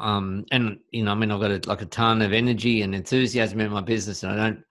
um 0.00 0.44
and 0.50 0.76
you 0.90 1.04
know 1.04 1.12
i 1.12 1.14
mean 1.14 1.30
i've 1.30 1.40
got 1.40 1.52
a, 1.52 1.60
like 1.68 1.82
a 1.82 1.86
ton 1.86 2.20
of 2.20 2.32
energy 2.32 2.82
and 2.82 2.96
enthusiasm 2.96 3.60
in 3.60 3.70
my 3.70 3.80
business 3.80 4.24
and 4.24 4.32
i 4.32 4.36
don't 4.36 4.64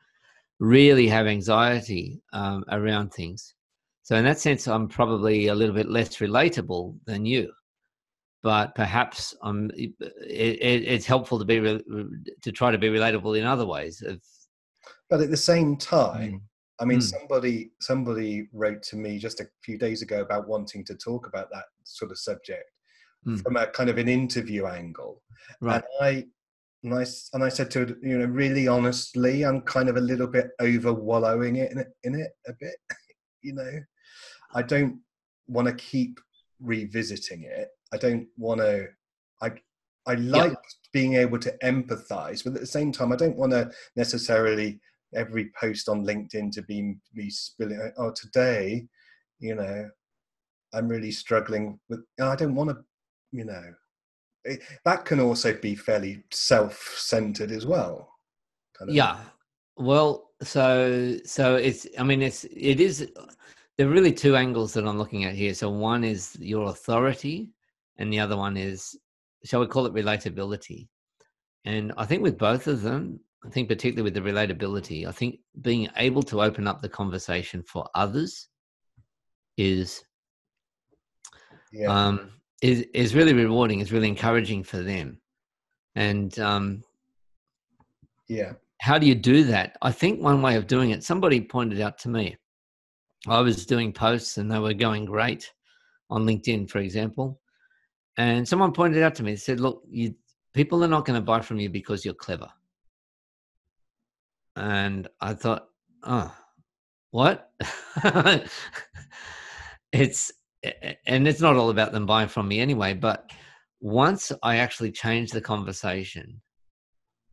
really 0.59 1.07
have 1.07 1.25
anxiety 1.25 2.21
um, 2.33 2.65
around 2.69 3.13
things. 3.13 3.55
So 4.03 4.17
in 4.17 4.25
that 4.25 4.39
sense 4.39 4.67
i'm 4.67 4.89
probably 4.89 5.47
a 5.47 5.55
little 5.55 5.73
bit 5.73 5.89
less 5.89 6.17
relatable 6.17 6.97
than 7.05 7.25
you 7.25 7.49
but 8.41 8.73
perhaps 8.75 9.35
um, 9.41 9.69
it, 9.75 9.91
it, 9.99 10.83
it's 10.93 11.05
helpful 11.05 11.39
to 11.39 11.45
be 11.45 11.59
re- 11.59 11.83
to 12.41 12.51
try 12.51 12.71
to 12.71 12.77
be 12.77 12.89
relatable 12.89 13.37
in 13.37 13.45
other 13.45 13.65
ways 13.65 14.01
of 14.01 14.21
but 15.09 15.21
at 15.21 15.29
the 15.31 15.37
same 15.37 15.75
time. 15.77 16.41
I 16.81 16.85
mean, 16.85 16.99
Mm. 16.99 17.03
somebody 17.03 17.71
somebody 17.81 18.47
wrote 18.53 18.81
to 18.83 18.95
me 18.95 19.19
just 19.19 19.41
a 19.41 19.47
few 19.63 19.77
days 19.77 20.01
ago 20.01 20.21
about 20.21 20.47
wanting 20.47 20.85
to 20.85 20.95
talk 20.95 21.27
about 21.27 21.49
that 21.51 21.65
sort 21.83 22.11
of 22.11 22.17
subject 22.17 22.63
Mm. 23.27 23.43
from 23.43 23.57
a 23.57 23.67
kind 23.67 23.89
of 23.89 23.97
an 23.97 24.07
interview 24.07 24.65
angle, 24.65 25.21
right 25.59 25.83
and 25.99 26.05
I 26.07 26.25
and 26.83 26.93
I 26.95 27.05
and 27.33 27.43
I 27.43 27.49
said 27.49 27.69
to 27.71 27.79
her, 27.79 27.97
you 28.01 28.17
know, 28.17 28.25
really 28.25 28.65
honestly, 28.69 29.43
I'm 29.43 29.59
kind 29.63 29.89
of 29.89 29.97
a 29.97 30.01
little 30.11 30.27
bit 30.27 30.51
over 30.61 30.93
wallowing 30.93 31.57
it 31.57 31.69
in 31.73 31.79
it, 31.79 31.87
in 32.05 32.15
it 32.15 32.31
a 32.47 32.53
bit. 32.53 32.75
you 33.41 33.53
know, 33.55 33.73
I 34.53 34.61
don't 34.61 34.99
want 35.47 35.67
to 35.67 35.73
keep 35.73 36.17
revisiting 36.61 37.43
it. 37.43 37.67
I 37.93 37.97
don't 37.97 38.27
want 38.37 38.61
to. 38.61 38.87
I 39.41 39.51
I 40.07 40.15
like 40.15 40.57
being 40.93 41.15
able 41.15 41.39
to 41.39 41.55
empathize, 41.63 42.43
but 42.43 42.53
at 42.53 42.61
the 42.61 42.65
same 42.67 42.91
time, 42.91 43.11
I 43.11 43.15
don't 43.15 43.37
want 43.37 43.51
to 43.51 43.71
necessarily 43.95 44.79
every 45.15 45.51
post 45.59 45.89
on 45.89 46.05
LinkedIn 46.05 46.51
to 46.53 46.61
be 46.63 46.95
me 47.13 47.29
spilling. 47.29 47.91
Oh, 47.97 48.11
today, 48.11 48.87
you 49.39 49.55
know, 49.55 49.89
I'm 50.73 50.87
really 50.87 51.11
struggling 51.11 51.79
with. 51.89 52.01
I 52.21 52.35
don't 52.35 52.55
want 52.55 52.69
to, 52.71 52.77
you 53.31 53.45
know. 53.45 53.63
It, 54.45 54.61
that 54.85 55.03
can 55.05 55.19
also 55.19 55.53
be 55.53 55.75
fairly 55.75 56.23
self-centered 56.31 57.51
as 57.51 57.65
well. 57.65 58.09
kind 58.77 58.89
of. 58.89 58.95
yeah 58.95 59.17
well 59.79 60.31
so 60.41 61.17
so 61.25 61.55
it's 61.55 61.87
i 61.97 62.03
mean 62.03 62.21
it's 62.21 62.43
it 62.45 62.79
is 62.79 63.09
there 63.77 63.87
are 63.87 63.91
really 63.91 64.11
two 64.11 64.35
angles 64.35 64.73
that 64.73 64.85
i'm 64.85 64.97
looking 64.97 65.23
at 65.23 65.33
here 65.33 65.53
so 65.53 65.69
one 65.69 66.03
is 66.03 66.37
your 66.39 66.69
authority 66.69 67.53
and 67.99 68.11
the 68.11 68.19
other 68.19 68.35
one 68.35 68.57
is 68.57 68.97
shall 69.45 69.59
we 69.59 69.67
call 69.67 69.85
it 69.85 69.93
relatability 69.93 70.87
and 71.65 71.93
i 71.97 72.05
think 72.05 72.23
with 72.23 72.37
both 72.37 72.67
of 72.67 72.81
them 72.81 73.19
i 73.45 73.49
think 73.49 73.69
particularly 73.69 74.03
with 74.03 74.13
the 74.13 74.29
relatability 74.29 75.05
i 75.05 75.11
think 75.11 75.39
being 75.61 75.87
able 75.97 76.23
to 76.23 76.41
open 76.41 76.67
up 76.67 76.81
the 76.81 76.89
conversation 76.89 77.61
for 77.63 77.87
others 77.93 78.47
is 79.57 80.03
yeah, 81.71 81.87
um 81.87 82.31
is 82.61 82.85
is 82.93 83.13
really 83.13 83.33
rewarding 83.33 83.79
is 83.79 83.91
really 83.91 84.07
encouraging 84.07 84.63
for 84.63 84.81
them 84.81 85.21
and 85.95 86.39
um 86.39 86.81
yeah, 88.29 88.53
how 88.79 88.97
do 88.97 89.07
you 89.07 89.15
do 89.15 89.43
that? 89.45 89.75
I 89.81 89.91
think 89.91 90.21
one 90.21 90.41
way 90.41 90.55
of 90.55 90.67
doing 90.67 90.91
it, 90.91 91.03
somebody 91.03 91.41
pointed 91.41 91.81
out 91.81 91.97
to 91.99 92.09
me. 92.09 92.37
I 93.27 93.41
was 93.41 93.65
doing 93.65 93.91
posts 93.91 94.37
and 94.37 94.49
they 94.49 94.59
were 94.59 94.73
going 94.73 95.05
great 95.05 95.51
on 96.09 96.25
LinkedIn, 96.25 96.69
for 96.69 96.77
example. 96.77 97.41
And 98.19 98.45
someone 98.45 98.73
pointed 98.73 99.01
out 99.01 99.15
to 99.15 99.23
me, 99.23 99.31
they 99.31 99.37
said, 99.37 99.61
look, 99.61 99.81
you, 99.89 100.13
people 100.53 100.83
are 100.83 100.89
not 100.89 101.05
going 101.05 101.17
to 101.17 101.25
buy 101.25 101.39
from 101.39 101.57
you 101.57 101.69
because 101.69 102.03
you're 102.03 102.13
clever. 102.13 102.49
And 104.57 105.07
I 105.21 105.33
thought, 105.33 105.69
oh, 106.03 106.35
what? 107.11 107.49
it's, 109.93 110.33
and 111.07 111.29
it's 111.29 111.39
not 111.39 111.55
all 111.55 111.69
about 111.69 111.93
them 111.93 112.05
buying 112.05 112.27
from 112.27 112.49
me 112.49 112.59
anyway, 112.59 112.93
but 112.93 113.31
once 113.79 114.33
I 114.43 114.57
actually 114.57 114.91
changed 114.91 115.31
the 115.31 115.39
conversation, 115.39 116.41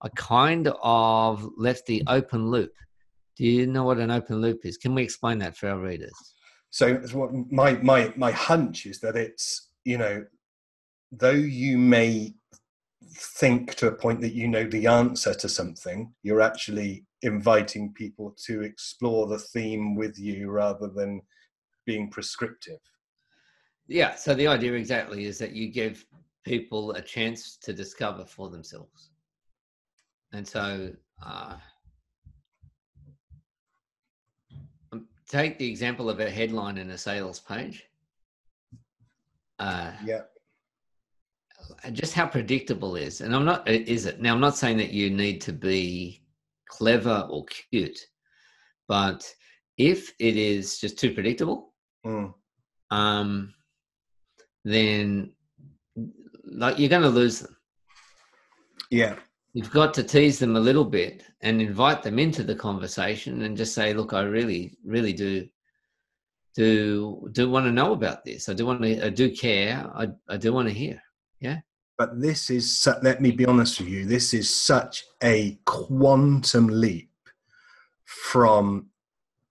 I 0.05 0.09
kind 0.14 0.69
of 0.81 1.49
left 1.59 1.87
the 1.87 2.05
open 2.07 2.49
loop. 2.49 2.71
Do 3.37 3.45
you 3.45 3.66
know 3.66 3.83
what 3.83 3.99
an 3.99 4.12
open 4.12 4.40
loop 4.40 4.61
is? 4.62 4.76
Can 4.76 4.95
we 4.95 5.02
explain 5.02 5.40
that 5.40 5.57
for 5.57 5.69
our 5.69 5.81
readers? 5.81 6.14
So 6.71 7.00
my 7.50 7.73
my 7.75 8.12
my 8.16 8.31
hunch 8.31 8.87
is 8.87 9.00
that 9.00 9.16
it's 9.16 9.66
you 9.87 9.97
know, 9.97 10.25
though 11.12 11.30
you 11.30 11.78
may 11.78 12.34
think 13.02 13.75
to 13.76 13.88
a 13.88 13.94
point 13.94 14.20
that 14.20 14.34
you 14.34 14.48
know 14.48 14.64
the 14.64 14.86
answer 14.86 15.34
to 15.34 15.48
something, 15.48 16.12
you're 16.22 16.40
actually 16.40 17.04
inviting 17.22 17.92
people 17.94 18.34
to 18.46 18.62
explore 18.62 19.26
the 19.26 19.38
theme 19.38 19.94
with 19.94 20.18
you 20.18 20.50
rather 20.50 20.88
than 20.88 21.20
being 21.86 22.10
prescriptive. 22.10 22.78
Yeah. 23.88 24.14
So 24.16 24.34
the 24.34 24.48
idea 24.48 24.72
exactly 24.72 25.25
is 25.25 25.38
that 25.38 25.52
you 25.52 25.68
give 25.68 26.04
people 26.44 26.92
a 26.92 27.00
chance 27.00 27.56
to 27.58 27.72
discover 27.72 28.25
for 28.25 28.50
themselves. 28.50 29.10
And 30.32 30.46
so, 30.46 30.92
uh, 31.25 31.56
um, 34.92 35.06
take 35.28 35.58
the 35.58 35.68
example 35.68 36.10
of 36.10 36.20
a 36.20 36.28
headline 36.28 36.78
in 36.78 36.90
a 36.90 36.98
sales 36.98 37.40
page. 37.40 37.84
Uh, 39.58 39.92
Yeah, 40.04 40.22
just 41.93 42.14
how 42.14 42.26
predictable 42.26 42.97
is 42.97 43.21
and 43.21 43.35
i'm 43.35 43.45
not 43.45 43.69
is 43.69 44.07
it 44.07 44.21
now 44.21 44.33
i'm 44.33 44.40
not 44.40 44.57
saying 44.57 44.76
that 44.76 44.93
you 44.93 45.11
need 45.11 45.40
to 45.40 45.52
be 45.52 46.23
clever 46.69 47.26
or 47.31 47.45
cute. 47.71 47.99
But 48.88 49.28
if 49.78 50.12
it 50.19 50.37
is 50.37 50.78
just 50.78 50.99
too 50.99 51.12
predictable, 51.12 51.73
Mm. 52.05 52.33
um, 52.90 53.55
then 54.64 55.33
like 56.45 56.78
you're 56.78 56.88
going 56.88 57.02
to 57.02 57.09
lose 57.09 57.40
them. 57.40 57.57
Yeah. 58.90 59.16
You've 59.55 59.73
got 59.73 59.93
to 59.95 60.05
tease 60.05 60.38
them 60.38 60.55
a 60.55 60.61
little 60.61 60.85
bit 60.85 61.25
and 61.40 61.61
invite 61.61 62.02
them 62.02 62.19
into 62.19 62.45
the 62.45 62.55
conversation 62.55 63.43
and 63.43 63.57
just 63.57 63.75
say, 63.75 63.93
"Look, 63.95 64.12
I 64.12 64.23
really, 64.23 64.76
really 64.85 65.12
do, 65.12 65.49
do, 66.55 67.28
do 67.33 67.50
want 67.50 67.66
to 67.66 67.73
know 67.73 67.93
about 67.93 68.25
this. 68.25 68.49
I 68.49 68.55
do 68.55 68.66
want 68.66 68.83
to, 68.83 69.07
I 69.07 69.09
do 69.09 69.35
care. 69.35 69.90
I, 69.95 70.09
I 70.28 70.37
do 70.37 70.52
want 70.52 70.69
to 70.69 70.75
hear." 70.75 71.02
But 71.98 72.20
this 72.20 72.50
is, 72.50 72.78
su- 72.78 72.94
let 73.02 73.20
me 73.20 73.30
be 73.30 73.46
honest 73.46 73.80
with 73.80 73.88
you, 73.88 74.04
this 74.04 74.34
is 74.34 74.54
such 74.54 75.04
a 75.22 75.58
quantum 75.64 76.68
leap 76.68 77.10
from 78.04 78.86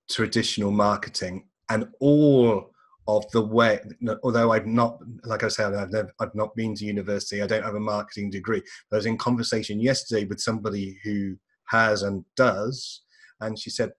traditional 0.10 0.72
marketing 0.72 1.48
and 1.70 1.88
all 2.00 2.72
of 3.08 3.30
the 3.32 3.42
way, 3.42 3.80
although 4.24 4.52
I've 4.52 4.66
not, 4.66 5.00
like 5.24 5.44
I 5.44 5.48
said, 5.48 5.74
I've, 5.74 5.92
never, 5.92 6.12
I've 6.20 6.36
not 6.36 6.56
been 6.56 6.76
to 6.76 6.86
university, 6.86 7.42
I 7.42 7.48
don't 7.48 7.64
have 7.64 7.76
a 7.76 7.80
marketing 7.80 8.32
degree. 8.32 8.62
I 8.92 8.96
was 8.96 9.06
in 9.06 9.18
conversation 9.18 9.80
yesterday 9.80 10.26
with 10.26 10.40
somebody 10.40 11.00
who 11.04 11.38
has 11.66 12.04
and 12.04 12.26
does, 12.36 13.02
and 13.42 13.58
she 13.58 13.70
said, 13.70 13.92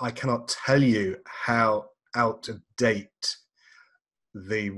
I 0.00 0.10
cannot 0.10 0.48
tell 0.48 0.82
you 0.82 1.18
how 1.24 1.86
out 2.16 2.48
of 2.48 2.60
date 2.76 3.36
the 4.34 4.70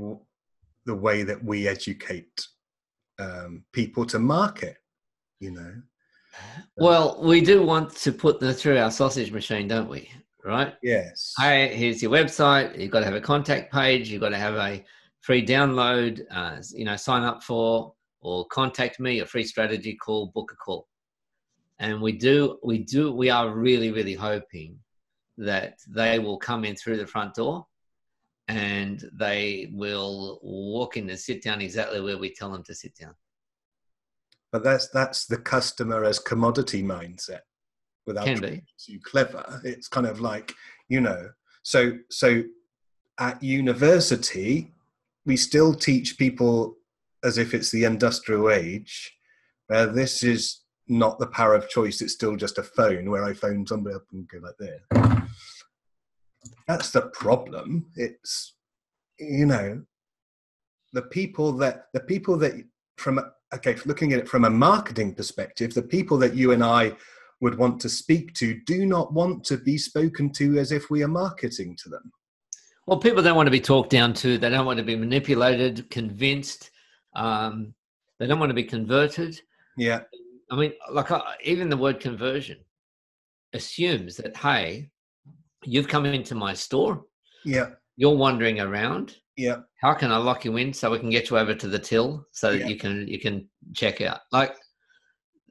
the 0.86 0.94
way 0.94 1.22
that 1.22 1.42
we 1.42 1.68
educate 1.68 2.46
um, 3.18 3.64
people 3.72 4.04
to 4.06 4.18
market. 4.18 4.76
You 5.40 5.52
know, 5.52 5.74
Well, 6.76 7.20
we 7.22 7.40
do 7.40 7.62
want 7.62 7.94
to 7.96 8.12
put 8.12 8.40
them 8.40 8.54
through 8.54 8.78
our 8.78 8.90
sausage 8.90 9.32
machine, 9.32 9.68
don't 9.68 9.88
we? 9.88 10.10
Right? 10.44 10.74
yes, 10.82 11.34
Hey, 11.38 11.74
here's 11.74 12.02
your 12.02 12.10
website. 12.10 12.78
You've 12.78 12.90
got 12.90 13.00
to 13.00 13.06
have 13.06 13.14
a 13.14 13.20
contact 13.20 13.72
page. 13.72 14.08
You've 14.08 14.20
got 14.20 14.30
to 14.30 14.38
have 14.38 14.54
a 14.56 14.84
free 15.20 15.44
download. 15.44 16.20
Uh, 16.30 16.56
you 16.74 16.84
know, 16.84 16.96
sign 16.96 17.22
up 17.22 17.42
for 17.44 17.94
or 18.20 18.46
contact 18.46 18.98
me. 18.98 19.20
A 19.20 19.26
free 19.26 19.44
strategy 19.44 19.94
call. 19.94 20.32
Book 20.34 20.50
a 20.52 20.56
call. 20.56 20.88
And 21.78 22.00
we 22.00 22.12
do, 22.12 22.58
we 22.62 22.78
do, 22.78 23.12
we 23.12 23.30
are 23.30 23.50
really, 23.50 23.90
really 23.90 24.14
hoping 24.14 24.78
that 25.38 25.78
they 25.88 26.18
will 26.20 26.38
come 26.38 26.64
in 26.64 26.76
through 26.76 26.96
the 26.96 27.06
front 27.06 27.34
door, 27.34 27.66
and 28.48 29.04
they 29.12 29.70
will 29.72 30.40
walk 30.42 30.96
in 30.96 31.08
and 31.08 31.18
sit 31.18 31.42
down 31.42 31.60
exactly 31.60 32.00
where 32.00 32.18
we 32.18 32.32
tell 32.32 32.50
them 32.50 32.64
to 32.64 32.74
sit 32.74 32.94
down. 32.96 33.14
but 34.52 34.62
that's 34.62 34.88
that's 34.88 35.26
the 35.26 35.38
customer 35.38 36.04
as 36.04 36.18
commodity 36.18 36.82
mindset. 36.82 37.40
Without 38.06 38.26
Can 38.26 38.40
be 38.40 38.64
too 38.78 38.98
clever, 39.02 39.60
it's 39.64 39.88
kind 39.88 40.06
of 40.06 40.20
like 40.20 40.54
you 40.88 41.00
know. 41.00 41.30
So 41.62 41.98
so 42.10 42.42
at 43.18 43.42
university, 43.42 44.72
we 45.24 45.36
still 45.36 45.72
teach 45.74 46.18
people 46.18 46.76
as 47.24 47.38
if 47.38 47.54
it's 47.54 47.70
the 47.70 47.84
industrial 47.84 48.50
age, 48.50 49.16
where 49.68 49.86
this 49.86 50.22
is 50.24 50.62
not 50.88 51.18
the 51.18 51.28
power 51.28 51.54
of 51.54 51.68
choice. 51.68 52.02
It's 52.02 52.12
still 52.12 52.36
just 52.36 52.58
a 52.58 52.62
phone 52.62 53.08
where 53.10 53.24
I 53.24 53.32
phone 53.32 53.66
somebody 53.66 53.94
up 53.94 54.02
and 54.12 54.28
go 54.28 54.38
like 54.38 54.56
this. 54.58 55.11
That's 56.66 56.90
the 56.90 57.02
problem. 57.02 57.86
It's 57.96 58.54
you 59.18 59.46
know 59.46 59.82
the 60.92 61.02
people 61.02 61.52
that 61.52 61.86
the 61.92 62.00
people 62.00 62.36
that 62.38 62.54
from 62.96 63.20
okay 63.54 63.76
looking 63.84 64.12
at 64.12 64.18
it 64.20 64.28
from 64.28 64.44
a 64.44 64.50
marketing 64.50 65.14
perspective 65.14 65.72
the 65.74 65.82
people 65.82 66.18
that 66.18 66.34
you 66.34 66.52
and 66.52 66.64
i 66.64 66.92
would 67.40 67.58
want 67.58 67.80
to 67.80 67.88
speak 67.88 68.32
to 68.34 68.60
do 68.66 68.86
not 68.86 69.12
want 69.12 69.44
to 69.44 69.56
be 69.56 69.76
spoken 69.76 70.30
to 70.30 70.58
as 70.58 70.72
if 70.72 70.90
we 70.90 71.02
are 71.02 71.08
marketing 71.08 71.76
to 71.82 71.88
them 71.88 72.12
Well, 72.86 72.98
people 72.98 73.22
don't 73.22 73.36
want 73.36 73.46
to 73.46 73.52
be 73.52 73.60
talked 73.60 73.90
down 73.90 74.12
to. 74.14 74.38
They 74.38 74.50
don't 74.50 74.66
want 74.66 74.78
to 74.78 74.84
be 74.84 74.96
manipulated, 74.96 75.88
convinced. 75.90 76.70
Um, 77.14 77.74
they 78.18 78.26
don't 78.26 78.40
want 78.40 78.50
to 78.50 78.54
be 78.54 78.64
converted. 78.64 79.40
yeah 79.76 80.00
I 80.50 80.56
mean, 80.56 80.72
like 80.90 81.10
uh, 81.10 81.22
even 81.42 81.70
the 81.70 81.76
word 81.76 81.98
conversion 81.98 82.58
assumes 83.54 84.16
that 84.18 84.36
hey, 84.36 84.90
you've 85.64 85.88
come 85.88 86.06
into 86.06 86.34
my 86.34 86.54
store, 86.54 87.04
yeah 87.44 87.70
you're 87.96 88.16
wandering 88.16 88.60
around. 88.60 89.16
yeah 89.36 89.58
How 89.80 89.94
can 89.94 90.10
I 90.12 90.16
lock 90.16 90.44
you 90.44 90.56
in 90.56 90.72
so 90.72 90.90
we 90.90 90.98
can 90.98 91.10
get 91.10 91.28
you 91.30 91.38
over 91.38 91.54
to 91.54 91.68
the 91.68 91.78
till 91.78 92.26
so 92.32 92.52
that 92.52 92.68
you 92.70 92.76
can 92.76 93.06
you 93.08 93.18
can 93.20 93.48
check 93.74 94.00
out? 94.00 94.20
Like 94.32 94.54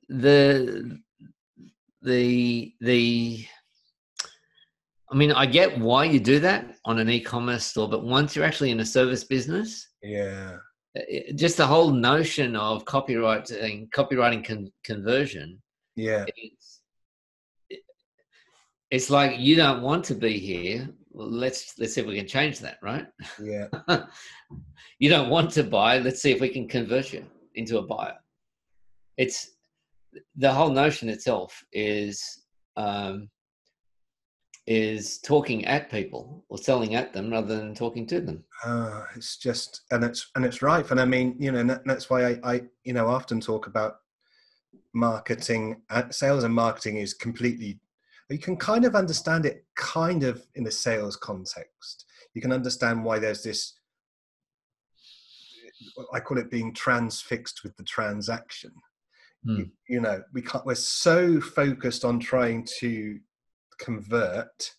the 0.09 0.97
the 2.01 2.73
the. 2.81 3.45
I 5.11 5.15
mean, 5.15 5.31
I 5.33 5.45
get 5.45 5.77
why 5.77 6.05
you 6.05 6.19
do 6.21 6.39
that 6.39 6.77
on 6.85 6.97
an 6.99 7.09
e-commerce 7.09 7.65
store, 7.65 7.89
but 7.89 8.05
once 8.05 8.33
you're 8.33 8.45
actually 8.45 8.71
in 8.71 8.79
a 8.79 8.85
service 8.85 9.23
business, 9.25 9.89
yeah 10.01 10.57
uh, 10.97 11.01
it- 11.07 11.35
just 11.35 11.57
the 11.57 11.67
whole 11.67 11.91
notion 11.91 12.55
of 12.55 12.85
copywriting 12.85 13.89
copywriting 13.89 14.43
con- 14.45 14.71
conversion 14.83 15.61
yeah 15.95 16.23
it's 18.91 19.09
like 19.09 19.39
you 19.39 19.55
don't 19.55 19.81
want 19.81 20.03
to 20.05 20.15
be 20.15 20.37
here. 20.37 20.89
Well, 21.11 21.29
let's 21.29 21.73
let's 21.79 21.95
see 21.95 22.01
if 22.01 22.07
we 22.07 22.17
can 22.17 22.27
change 22.27 22.59
that 22.59 22.77
right? 22.81 23.07
Yeah. 23.41 23.67
You 24.99 25.09
don't 25.09 25.29
want 25.29 25.49
to 25.53 25.63
buy. 25.63 25.97
Let's 25.97 26.21
see 26.21 26.31
if 26.31 26.39
we 26.39 26.49
can 26.49 26.67
convert 26.67 27.11
you 27.11 27.25
into 27.55 27.79
a 27.79 27.81
buyer. 27.81 28.17
It's 29.17 29.49
the 30.35 30.53
whole 30.53 30.69
notion 30.69 31.09
itself 31.09 31.63
is 31.73 32.43
um, 32.77 33.29
is 34.67 35.19
talking 35.19 35.65
at 35.65 35.89
people 35.89 36.45
or 36.49 36.57
selling 36.57 36.95
at 36.95 37.13
them 37.13 37.31
rather 37.31 37.57
than 37.57 37.73
talking 37.73 38.05
to 38.07 38.21
them. 38.21 38.43
Uh, 38.63 39.05
it's 39.15 39.37
just 39.37 39.81
and 39.91 40.03
it's 40.03 40.29
and 40.35 40.45
it's 40.45 40.61
rife. 40.61 40.91
And 40.91 40.99
i 40.99 41.05
mean 41.05 41.35
you 41.39 41.51
know 41.51 41.63
that- 41.63 41.85
that's 41.85 42.09
why 42.09 42.25
i 42.31 42.39
i 42.43 42.61
you 42.83 42.93
know 42.93 43.07
often 43.07 43.39
talk 43.39 43.67
about 43.67 43.95
marketing 44.93 45.81
uh, 45.89 46.09
sales 46.11 46.43
and 46.43 46.53
marketing 46.53 46.97
is 46.97 47.13
completely 47.13 47.79
you 48.31 48.39
can 48.39 48.57
kind 48.57 48.85
of 48.85 48.95
understand 48.95 49.45
it 49.45 49.65
kind 49.75 50.23
of 50.23 50.45
in 50.55 50.67
a 50.67 50.71
sales 50.71 51.15
context. 51.15 52.05
You 52.33 52.41
can 52.41 52.51
understand 52.51 53.03
why 53.03 53.19
there's 53.19 53.43
this 53.43 53.73
i 56.13 56.19
call 56.19 56.37
it 56.37 56.51
being 56.51 56.71
transfixed 56.73 57.63
with 57.63 57.75
the 57.75 57.83
transaction. 57.83 58.71
Hmm. 59.43 59.55
you, 59.55 59.71
you 59.89 60.01
know 60.01 60.21
we 60.33 60.43
can't 60.43 60.65
we're 60.65 60.75
so 60.75 61.41
focused 61.41 62.05
on 62.05 62.19
trying 62.19 62.67
to 62.79 63.19
convert 63.79 64.75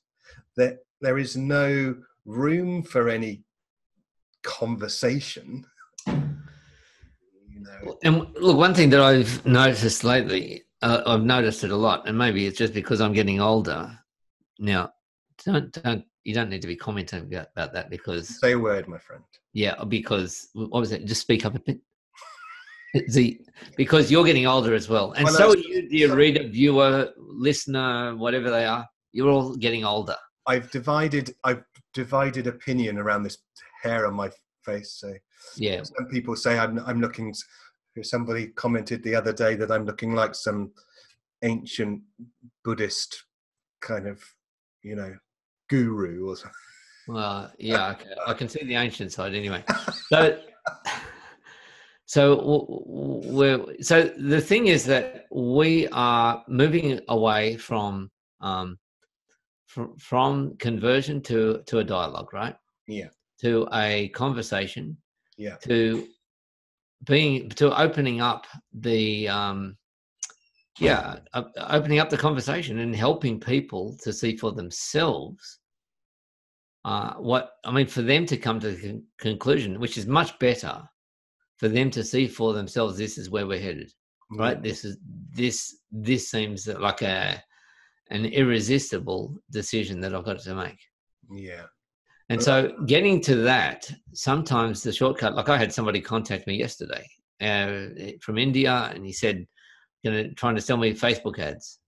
that 0.57 0.79
there 1.01 1.19
is 1.19 1.37
no 1.37 1.97
room 2.25 2.83
for 2.83 3.09
any 3.09 3.43
conversation. 4.43 5.67
You 6.07 7.61
know. 7.61 7.99
And 8.03 8.27
look, 8.41 8.57
one 8.57 8.75
thing 8.75 8.91
that 8.91 9.01
I've 9.01 9.45
noticed 9.45 10.05
lately, 10.05 10.63
uh, 10.83 11.03
I've 11.07 11.23
noticed 11.23 11.65
it 11.65 11.71
a 11.71 11.77
lot, 11.77 12.09
and 12.09 12.17
maybe 12.17 12.47
it's 12.47 12.59
just 12.59 12.75
because 12.75 13.01
I'm 13.01 13.13
getting 13.13 13.41
older. 13.41 13.99
Now, 14.59 14.91
don't 15.45 15.73
don't 15.83 16.05
you 16.25 16.35
don't 16.35 16.51
need 16.51 16.63
to 16.63 16.69
be 16.69 16.77
commenting 16.77 17.21
about, 17.21 17.73
that 17.73 17.91
because 17.91 18.39
say 18.41 18.53
a 18.53 18.59
word 18.59 18.87
my 18.89 18.99
friend 18.99 19.25
yeah, 19.53 19.83
because 19.85 20.49
what 20.55 20.71
was 20.73 20.93
it? 20.93 21.05
Just 21.05 21.21
speak 21.21 21.45
up 21.45 21.55
a 21.55 21.61
bit. 21.61 21.81
The 23.09 23.41
because 23.77 24.11
you're 24.11 24.25
getting 24.25 24.47
older 24.47 24.75
as 24.75 24.87
well, 24.89 25.13
and 25.13 25.25
Well, 25.25 25.33
so 25.35 25.51
are 25.53 25.57
you, 25.57 25.89
dear 25.89 26.15
reader, 26.15 26.47
viewer, 26.47 27.11
listener, 27.17 28.15
whatever 28.17 28.51
they 28.51 28.67
are. 28.67 28.87
You're 29.13 29.31
all 29.31 29.57
getting 29.57 29.85
older. 29.85 30.17
i've 30.47 30.71
divided 30.71 31.35
i've 31.45 31.63
divided 31.95 32.47
opinion 32.47 32.99
around 32.99 33.23
this 33.23 33.39
hair 33.83 34.07
on 34.07 34.15
my 34.15 34.29
face 34.65 34.97
so 35.01 35.13
Yeah, 35.57 35.83
some 35.83 36.07
people 36.11 36.35
say 36.37 36.59
i'm, 36.59 36.79
I'm 36.81 37.01
looking 37.01 37.33
s- 37.99 38.11
somebody 38.11 38.49
commented 38.49 39.03
the 39.03 39.15
other 39.15 39.33
day 39.33 39.55
that 39.57 39.71
i'm 39.71 39.85
looking 39.87 40.15
like 40.15 40.35
some 40.35 40.73
ancient 41.43 42.01
buddhist 42.65 43.25
kind 43.81 44.07
of 44.07 44.23
you 44.83 44.95
know 44.97 45.15
guru 45.69 46.29
or 46.29 46.37
something 46.37 46.53
Well, 47.09 47.51
yeah. 47.59 47.97
I 48.27 48.35
can 48.35 48.49
see 48.49 48.65
the 48.65 48.77
ancient 48.77 49.13
side 49.13 49.35
anyway. 49.35 49.65
So, 50.13 50.39
so 52.07 52.23
we're 53.27 53.65
so 53.81 54.05
the 54.05 54.41
thing 54.41 54.67
is 54.67 54.85
that 54.85 55.27
we 55.33 55.89
are 55.89 56.45
moving 56.49 57.01
away 57.09 57.57
from 57.57 58.11
um, 58.41 58.79
from 59.99 60.57
conversion 60.59 61.23
to 61.23 61.63
to 61.67 61.79
a 61.79 61.85
dialogue, 61.85 62.33
right? 62.33 62.55
yeah 62.87 63.09
To 63.41 63.67
a 63.73 64.09
conversation, 64.11 64.97
yeah 65.39 65.57
to 65.63 66.07
being 67.05 67.49
to 67.51 67.79
opening 67.79 68.21
up 68.21 68.47
the 68.73 69.29
um, 69.29 69.77
yeah, 70.79 71.17
uh, 71.35 71.45
opening 71.69 71.99
up 71.99 72.11
the 72.11 72.17
conversation 72.17 72.79
and 72.79 72.95
helping 72.95 73.39
people 73.39 73.97
to 74.03 74.13
see 74.13 74.37
for 74.37 74.53
themselves 74.53 75.59
uh, 76.85 77.15
what 77.15 77.53
I 77.65 77.73
mean 77.73 77.87
for 77.87 78.03
them 78.03 78.27
to 78.27 78.37
come 78.37 78.59
to 78.61 78.73
the 78.73 78.81
con- 78.81 79.05
conclusion, 79.19 79.79
which 79.79 79.99
is 79.99 80.07
much 80.07 80.39
better 80.39 80.83
for 81.59 81.69
them 81.69 81.91
to 81.91 82.03
see 82.03 82.27
for 82.27 82.53
themselves. 82.53 82.97
This 82.99 83.19
is 83.19 83.31
where 83.31 83.47
we're 83.47 83.61
headed. 83.61 83.93
right? 84.37 84.61
This 84.61 84.85
is 84.85 84.99
this 85.31 85.77
this 85.91 86.31
seems 86.31 86.67
like 86.67 87.03
a 87.03 87.43
an 88.11 88.27
irresistible 88.27 89.37
decision 89.51 90.01
that 90.01 90.15
I've 90.15 90.25
got 90.25 90.41
to 90.41 90.55
make. 90.55 90.79
Yeah. 91.31 91.67
And 92.33 92.43
so 92.43 92.73
getting 92.87 93.21
to 93.23 93.37
that, 93.43 93.91
sometimes 94.15 94.83
the 94.83 94.91
shortcut, 94.91 95.35
like 95.35 95.51
I 95.51 95.59
had 95.59 95.71
somebody 95.71 96.01
contact 96.01 96.47
me 96.47 96.57
yesterday 96.57 97.07
uh, 97.43 98.15
from 98.23 98.39
India 98.39 98.91
and 98.95 99.05
he 99.05 99.13
said, 99.13 99.47
you 100.03 100.33
trying 100.35 100.55
to 100.55 100.63
sell 100.63 100.79
me 100.79 100.95
Facebook 100.95 101.39
ads. 101.39 101.81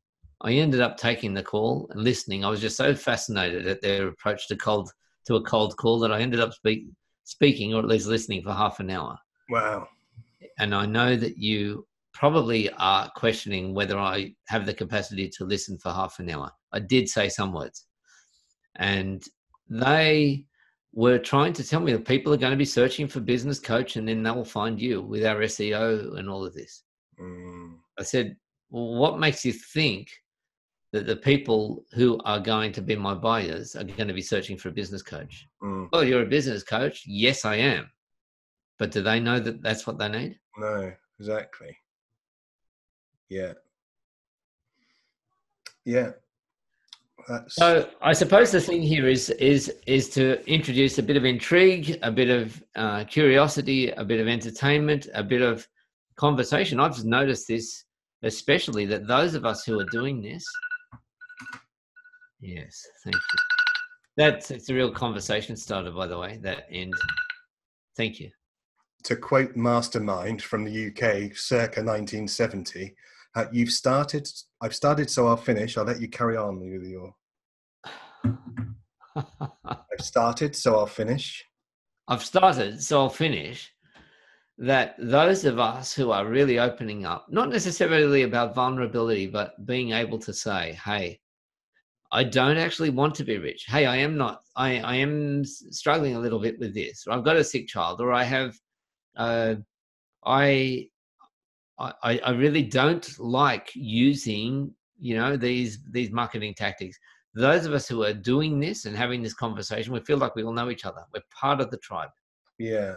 I 0.42 0.52
ended 0.52 0.82
up 0.82 0.98
taking 0.98 1.32
the 1.32 1.42
call 1.42 1.88
and 1.90 2.04
listening. 2.04 2.44
I 2.44 2.50
was 2.50 2.60
just 2.60 2.76
so 2.76 2.94
fascinated 2.94 3.66
at 3.66 3.80
their 3.80 4.08
approach 4.08 4.46
to 4.48 4.56
cold 4.56 4.90
to 5.26 5.36
a 5.36 5.42
cold 5.42 5.78
call 5.78 5.98
that 6.00 6.12
I 6.12 6.20
ended 6.20 6.40
up 6.40 6.52
speak, 6.52 6.88
speaking 7.24 7.72
or 7.72 7.78
at 7.78 7.88
least 7.88 8.06
listening 8.06 8.42
for 8.42 8.52
half 8.52 8.80
an 8.80 8.90
hour. 8.90 9.16
Wow. 9.48 9.88
And 10.58 10.74
I 10.74 10.84
know 10.84 11.16
that 11.16 11.38
you 11.38 11.86
probably 12.12 12.68
are 12.72 13.10
questioning 13.16 13.72
whether 13.72 13.98
I 13.98 14.34
have 14.48 14.66
the 14.66 14.74
capacity 14.74 15.30
to 15.38 15.46
listen 15.46 15.78
for 15.78 15.90
half 15.90 16.18
an 16.18 16.28
hour. 16.28 16.50
I 16.70 16.80
did 16.80 17.08
say 17.08 17.30
some 17.30 17.54
words. 17.54 17.86
And 18.76 19.24
they 19.68 20.46
were 20.92 21.18
trying 21.18 21.52
to 21.52 21.66
tell 21.66 21.80
me 21.80 21.92
that 21.92 22.04
people 22.04 22.32
are 22.32 22.38
going 22.38 22.52
to 22.52 22.56
be 22.56 22.64
searching 22.64 23.08
for 23.08 23.20
business 23.20 23.58
coach 23.58 23.96
and 23.96 24.06
then 24.06 24.22
they 24.22 24.30
will 24.30 24.44
find 24.44 24.80
you 24.80 25.02
with 25.02 25.24
our 25.24 25.40
SEO 25.40 26.16
and 26.18 26.28
all 26.28 26.44
of 26.44 26.54
this. 26.54 26.84
Mm. 27.20 27.74
I 27.98 28.02
said, 28.02 28.36
well, 28.70 28.94
what 28.94 29.18
makes 29.18 29.44
you 29.44 29.52
think 29.52 30.08
that 30.92 31.06
the 31.06 31.16
people 31.16 31.84
who 31.94 32.20
are 32.24 32.38
going 32.38 32.70
to 32.72 32.80
be 32.80 32.94
my 32.94 33.14
buyers 33.14 33.74
are 33.74 33.82
going 33.82 34.08
to 34.08 34.14
be 34.14 34.22
searching 34.22 34.56
for 34.56 34.68
a 34.68 34.72
business 34.72 35.02
coach? 35.02 35.48
Mm. 35.62 35.88
Well, 35.92 36.04
you're 36.04 36.22
a 36.22 36.26
business 36.26 36.62
coach. 36.62 37.02
Yes, 37.06 37.44
I 37.44 37.56
am. 37.56 37.90
But 38.78 38.92
do 38.92 39.02
they 39.02 39.20
know 39.20 39.40
that 39.40 39.62
that's 39.62 39.86
what 39.86 39.98
they 39.98 40.08
need? 40.08 40.38
No, 40.56 40.92
exactly. 41.18 41.76
Yeah. 43.28 43.54
Yeah. 45.84 46.12
That's... 47.28 47.54
So 47.56 47.88
I 48.02 48.12
suppose 48.12 48.50
the 48.50 48.60
thing 48.60 48.82
here 48.82 49.08
is 49.08 49.30
is 49.30 49.72
is 49.86 50.10
to 50.10 50.44
introduce 50.50 50.98
a 50.98 51.02
bit 51.02 51.16
of 51.16 51.24
intrigue, 51.24 51.98
a 52.02 52.10
bit 52.10 52.28
of 52.28 52.62
uh, 52.76 53.04
curiosity, 53.04 53.90
a 53.90 54.04
bit 54.04 54.20
of 54.20 54.28
entertainment, 54.28 55.08
a 55.14 55.22
bit 55.22 55.42
of 55.42 55.66
conversation. 56.16 56.80
I've 56.80 57.02
noticed 57.04 57.48
this, 57.48 57.84
especially 58.22 58.84
that 58.86 59.06
those 59.06 59.34
of 59.34 59.44
us 59.44 59.64
who 59.64 59.80
are 59.80 59.86
doing 59.90 60.20
this. 60.20 60.44
Yes, 62.40 62.82
thank 63.04 63.16
you. 63.16 63.38
That's 64.16 64.50
it's 64.50 64.68
a 64.68 64.74
real 64.74 64.92
conversation 64.92 65.56
starter, 65.56 65.90
by 65.90 66.06
the 66.06 66.18
way. 66.18 66.38
That 66.42 66.66
end. 66.70 66.92
Thank 67.96 68.20
you. 68.20 68.30
To 69.04 69.16
quote 69.16 69.54
Mastermind 69.54 70.42
from 70.42 70.64
the 70.64 70.88
UK, 70.88 71.36
circa 71.36 71.80
1970, 71.80 72.94
uh, 73.34 73.46
you've 73.52 73.70
started. 73.70 74.28
I've 74.60 74.74
started, 74.74 75.10
so 75.10 75.26
I'll 75.26 75.36
finish. 75.36 75.76
I'll 75.76 75.84
let 75.84 76.00
you 76.00 76.08
carry 76.08 76.36
on 76.36 76.60
with 76.60 76.84
your. 76.84 77.14
I've 79.16 80.00
started, 80.00 80.54
so 80.56 80.78
I'll 80.78 80.86
finish. 80.86 81.44
I've 82.08 82.24
started, 82.24 82.82
so 82.82 83.00
I'll 83.00 83.08
finish. 83.08 83.70
That 84.58 84.94
those 84.98 85.44
of 85.44 85.58
us 85.58 85.92
who 85.92 86.12
are 86.12 86.26
really 86.26 86.60
opening 86.60 87.04
up, 87.04 87.26
not 87.28 87.48
necessarily 87.48 88.22
about 88.22 88.54
vulnerability, 88.54 89.26
but 89.26 89.66
being 89.66 89.90
able 89.90 90.18
to 90.20 90.32
say, 90.32 90.78
"Hey, 90.84 91.20
I 92.12 92.22
don't 92.22 92.58
actually 92.58 92.90
want 92.90 93.16
to 93.16 93.24
be 93.24 93.38
rich. 93.38 93.64
Hey, 93.66 93.86
I 93.86 93.96
am 93.96 94.16
not. 94.16 94.42
I, 94.54 94.78
I 94.78 94.94
am 94.96 95.44
struggling 95.44 96.14
a 96.14 96.20
little 96.20 96.38
bit 96.38 96.60
with 96.60 96.72
this. 96.72 97.04
Or 97.06 97.12
I've 97.12 97.24
got 97.24 97.36
a 97.36 97.42
sick 97.42 97.66
child, 97.66 98.00
or 98.00 98.12
I 98.12 98.22
have. 98.22 98.56
Uh, 99.16 99.56
I 100.24 100.88
I, 101.78 102.20
I 102.24 102.30
really 102.30 102.62
don't 102.62 103.18
like 103.18 103.70
using 103.74 104.72
you 104.98 105.16
know 105.16 105.36
these 105.36 105.80
these 105.90 106.10
marketing 106.10 106.54
tactics. 106.54 106.98
Those 107.34 107.66
of 107.66 107.72
us 107.72 107.88
who 107.88 108.04
are 108.04 108.12
doing 108.12 108.60
this 108.60 108.84
and 108.84 108.96
having 108.96 109.22
this 109.22 109.34
conversation 109.34 109.92
we 109.92 110.00
feel 110.00 110.18
like 110.18 110.36
we 110.36 110.44
all 110.44 110.52
know 110.52 110.70
each 110.70 110.84
other. 110.84 111.04
We're 111.12 111.22
part 111.32 111.60
of 111.60 111.70
the 111.70 111.78
tribe. 111.78 112.10
Yeah. 112.58 112.96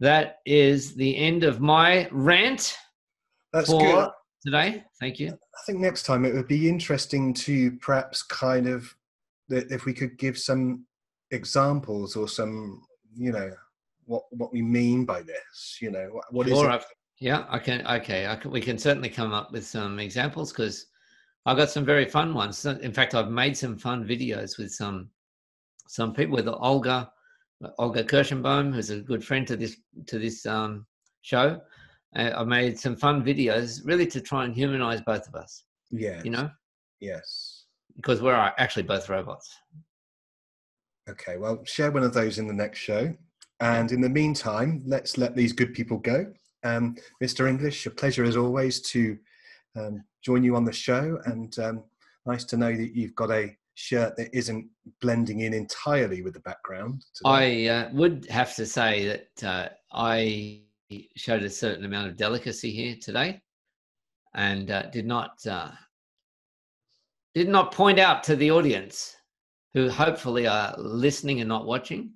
That 0.00 0.38
is 0.46 0.94
the 0.94 1.16
end 1.16 1.44
of 1.44 1.60
my 1.60 2.08
rant 2.10 2.76
that's 3.52 3.68
good. 3.68 4.08
today. 4.44 4.84
Thank 4.98 5.20
you. 5.20 5.28
I 5.28 5.60
think 5.66 5.78
next 5.78 6.04
time 6.04 6.24
it 6.24 6.34
would 6.34 6.48
be 6.48 6.68
interesting 6.68 7.34
to 7.34 7.72
perhaps 7.72 8.22
kind 8.22 8.66
of 8.66 8.92
if 9.50 9.84
we 9.84 9.92
could 9.92 10.18
give 10.18 10.38
some 10.38 10.86
examples 11.30 12.16
or 12.16 12.28
some 12.28 12.82
you 13.14 13.32
know 13.32 13.50
what 14.04 14.24
what 14.30 14.52
we 14.52 14.62
mean 14.62 15.04
by 15.04 15.22
this 15.22 15.78
you 15.80 15.90
know 15.90 16.08
what, 16.12 16.24
what 16.32 16.46
sure, 16.46 16.70
it? 16.70 16.84
Yeah, 17.22 17.44
I 17.48 17.60
can. 17.60 17.86
Okay, 17.86 18.26
I 18.26 18.34
can, 18.34 18.50
we 18.50 18.60
can 18.60 18.76
certainly 18.76 19.08
come 19.08 19.32
up 19.32 19.52
with 19.52 19.64
some 19.64 20.00
examples 20.00 20.50
because 20.52 20.86
I've 21.46 21.56
got 21.56 21.70
some 21.70 21.84
very 21.84 22.04
fun 22.04 22.34
ones. 22.34 22.66
In 22.66 22.92
fact, 22.92 23.14
I've 23.14 23.30
made 23.30 23.56
some 23.56 23.78
fun 23.78 24.04
videos 24.04 24.58
with 24.58 24.72
some 24.72 25.08
some 25.86 26.12
people 26.12 26.34
with 26.34 26.48
Olga 26.48 27.12
Olga 27.78 28.02
Kirschenbaum, 28.02 28.74
who's 28.74 28.90
a 28.90 28.98
good 28.98 29.24
friend 29.24 29.46
to 29.46 29.56
this 29.56 29.76
to 30.08 30.18
this 30.18 30.44
um, 30.46 30.84
show. 31.20 31.60
Uh, 32.16 32.32
I 32.36 32.42
made 32.42 32.76
some 32.76 32.96
fun 32.96 33.24
videos 33.24 33.82
really 33.84 34.08
to 34.08 34.20
try 34.20 34.44
and 34.44 34.52
humanize 34.52 35.00
both 35.00 35.28
of 35.28 35.36
us. 35.36 35.62
Yeah, 35.92 36.20
you 36.24 36.30
know. 36.30 36.50
Yes. 36.98 37.66
Because 37.94 38.20
we're 38.20 38.34
actually 38.34 38.82
both 38.82 39.08
robots. 39.08 39.48
Okay, 41.08 41.36
well, 41.36 41.64
share 41.66 41.92
one 41.92 42.02
of 42.02 42.14
those 42.14 42.40
in 42.40 42.48
the 42.48 42.52
next 42.52 42.80
show. 42.80 43.14
And 43.60 43.92
in 43.92 44.00
the 44.00 44.08
meantime, 44.08 44.82
let's 44.84 45.16
let 45.18 45.36
these 45.36 45.52
good 45.52 45.72
people 45.72 45.98
go. 45.98 46.32
Um, 46.64 46.96
Mr. 47.22 47.48
English, 47.48 47.86
a 47.86 47.90
pleasure 47.90 48.24
as 48.24 48.36
always 48.36 48.80
to 48.90 49.18
um, 49.76 50.04
join 50.22 50.44
you 50.44 50.56
on 50.56 50.64
the 50.64 50.72
show, 50.72 51.18
and 51.24 51.58
um, 51.58 51.84
nice 52.26 52.44
to 52.44 52.56
know 52.56 52.74
that 52.74 52.94
you've 52.94 53.14
got 53.14 53.30
a 53.30 53.56
shirt 53.74 54.16
that 54.16 54.34
isn't 54.36 54.68
blending 55.00 55.40
in 55.40 55.54
entirely 55.54 56.22
with 56.22 56.34
the 56.34 56.40
background. 56.40 57.04
Today. 57.14 57.68
I 57.68 57.74
uh, 57.74 57.90
would 57.92 58.26
have 58.28 58.54
to 58.56 58.66
say 58.66 59.06
that 59.06 59.48
uh, 59.48 59.68
I 59.92 60.62
showed 61.16 61.42
a 61.42 61.50
certain 61.50 61.84
amount 61.84 62.08
of 62.08 62.16
delicacy 62.16 62.70
here 62.70 62.96
today, 63.00 63.40
and 64.34 64.70
uh, 64.70 64.82
did 64.90 65.06
not 65.06 65.38
uh, 65.46 65.70
did 67.34 67.48
not 67.48 67.72
point 67.72 67.98
out 67.98 68.22
to 68.24 68.36
the 68.36 68.50
audience 68.50 69.16
who 69.74 69.88
hopefully 69.88 70.46
are 70.46 70.74
listening 70.78 71.40
and 71.40 71.48
not 71.48 71.66
watching. 71.66 72.12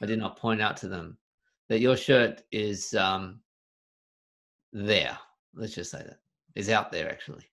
I 0.00 0.06
did 0.06 0.18
not 0.18 0.38
point 0.38 0.62
out 0.62 0.76
to 0.78 0.88
them 0.88 1.18
that 1.68 1.80
your 1.80 1.96
shirt 1.96 2.42
is 2.52 2.94
um, 2.94 3.40
there. 4.72 5.18
Let's 5.54 5.74
just 5.74 5.90
say 5.90 5.98
that 5.98 6.18
is 6.54 6.68
out 6.70 6.92
there 6.92 7.10
actually. 7.10 7.44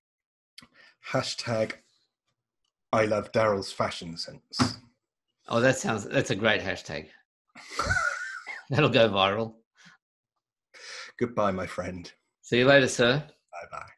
Hashtag 1.12 1.74
I 2.92 3.06
love 3.06 3.32
Daryl's 3.32 3.72
fashion 3.72 4.18
sense. 4.18 4.78
Oh, 5.48 5.60
that 5.60 5.78
sounds 5.78 6.06
that's 6.06 6.32
a 6.32 6.36
great 6.36 6.62
hashtag. 6.62 7.08
That'll 8.70 8.90
go 8.90 9.10
viral. 9.10 9.56
Goodbye, 11.20 11.52
my 11.52 11.68
friend. 11.68 12.12
See 12.42 12.60
you 12.60 12.66
later, 12.66 12.88
sir. 12.88 13.24
Bye 13.52 13.78
bye. 13.78 13.90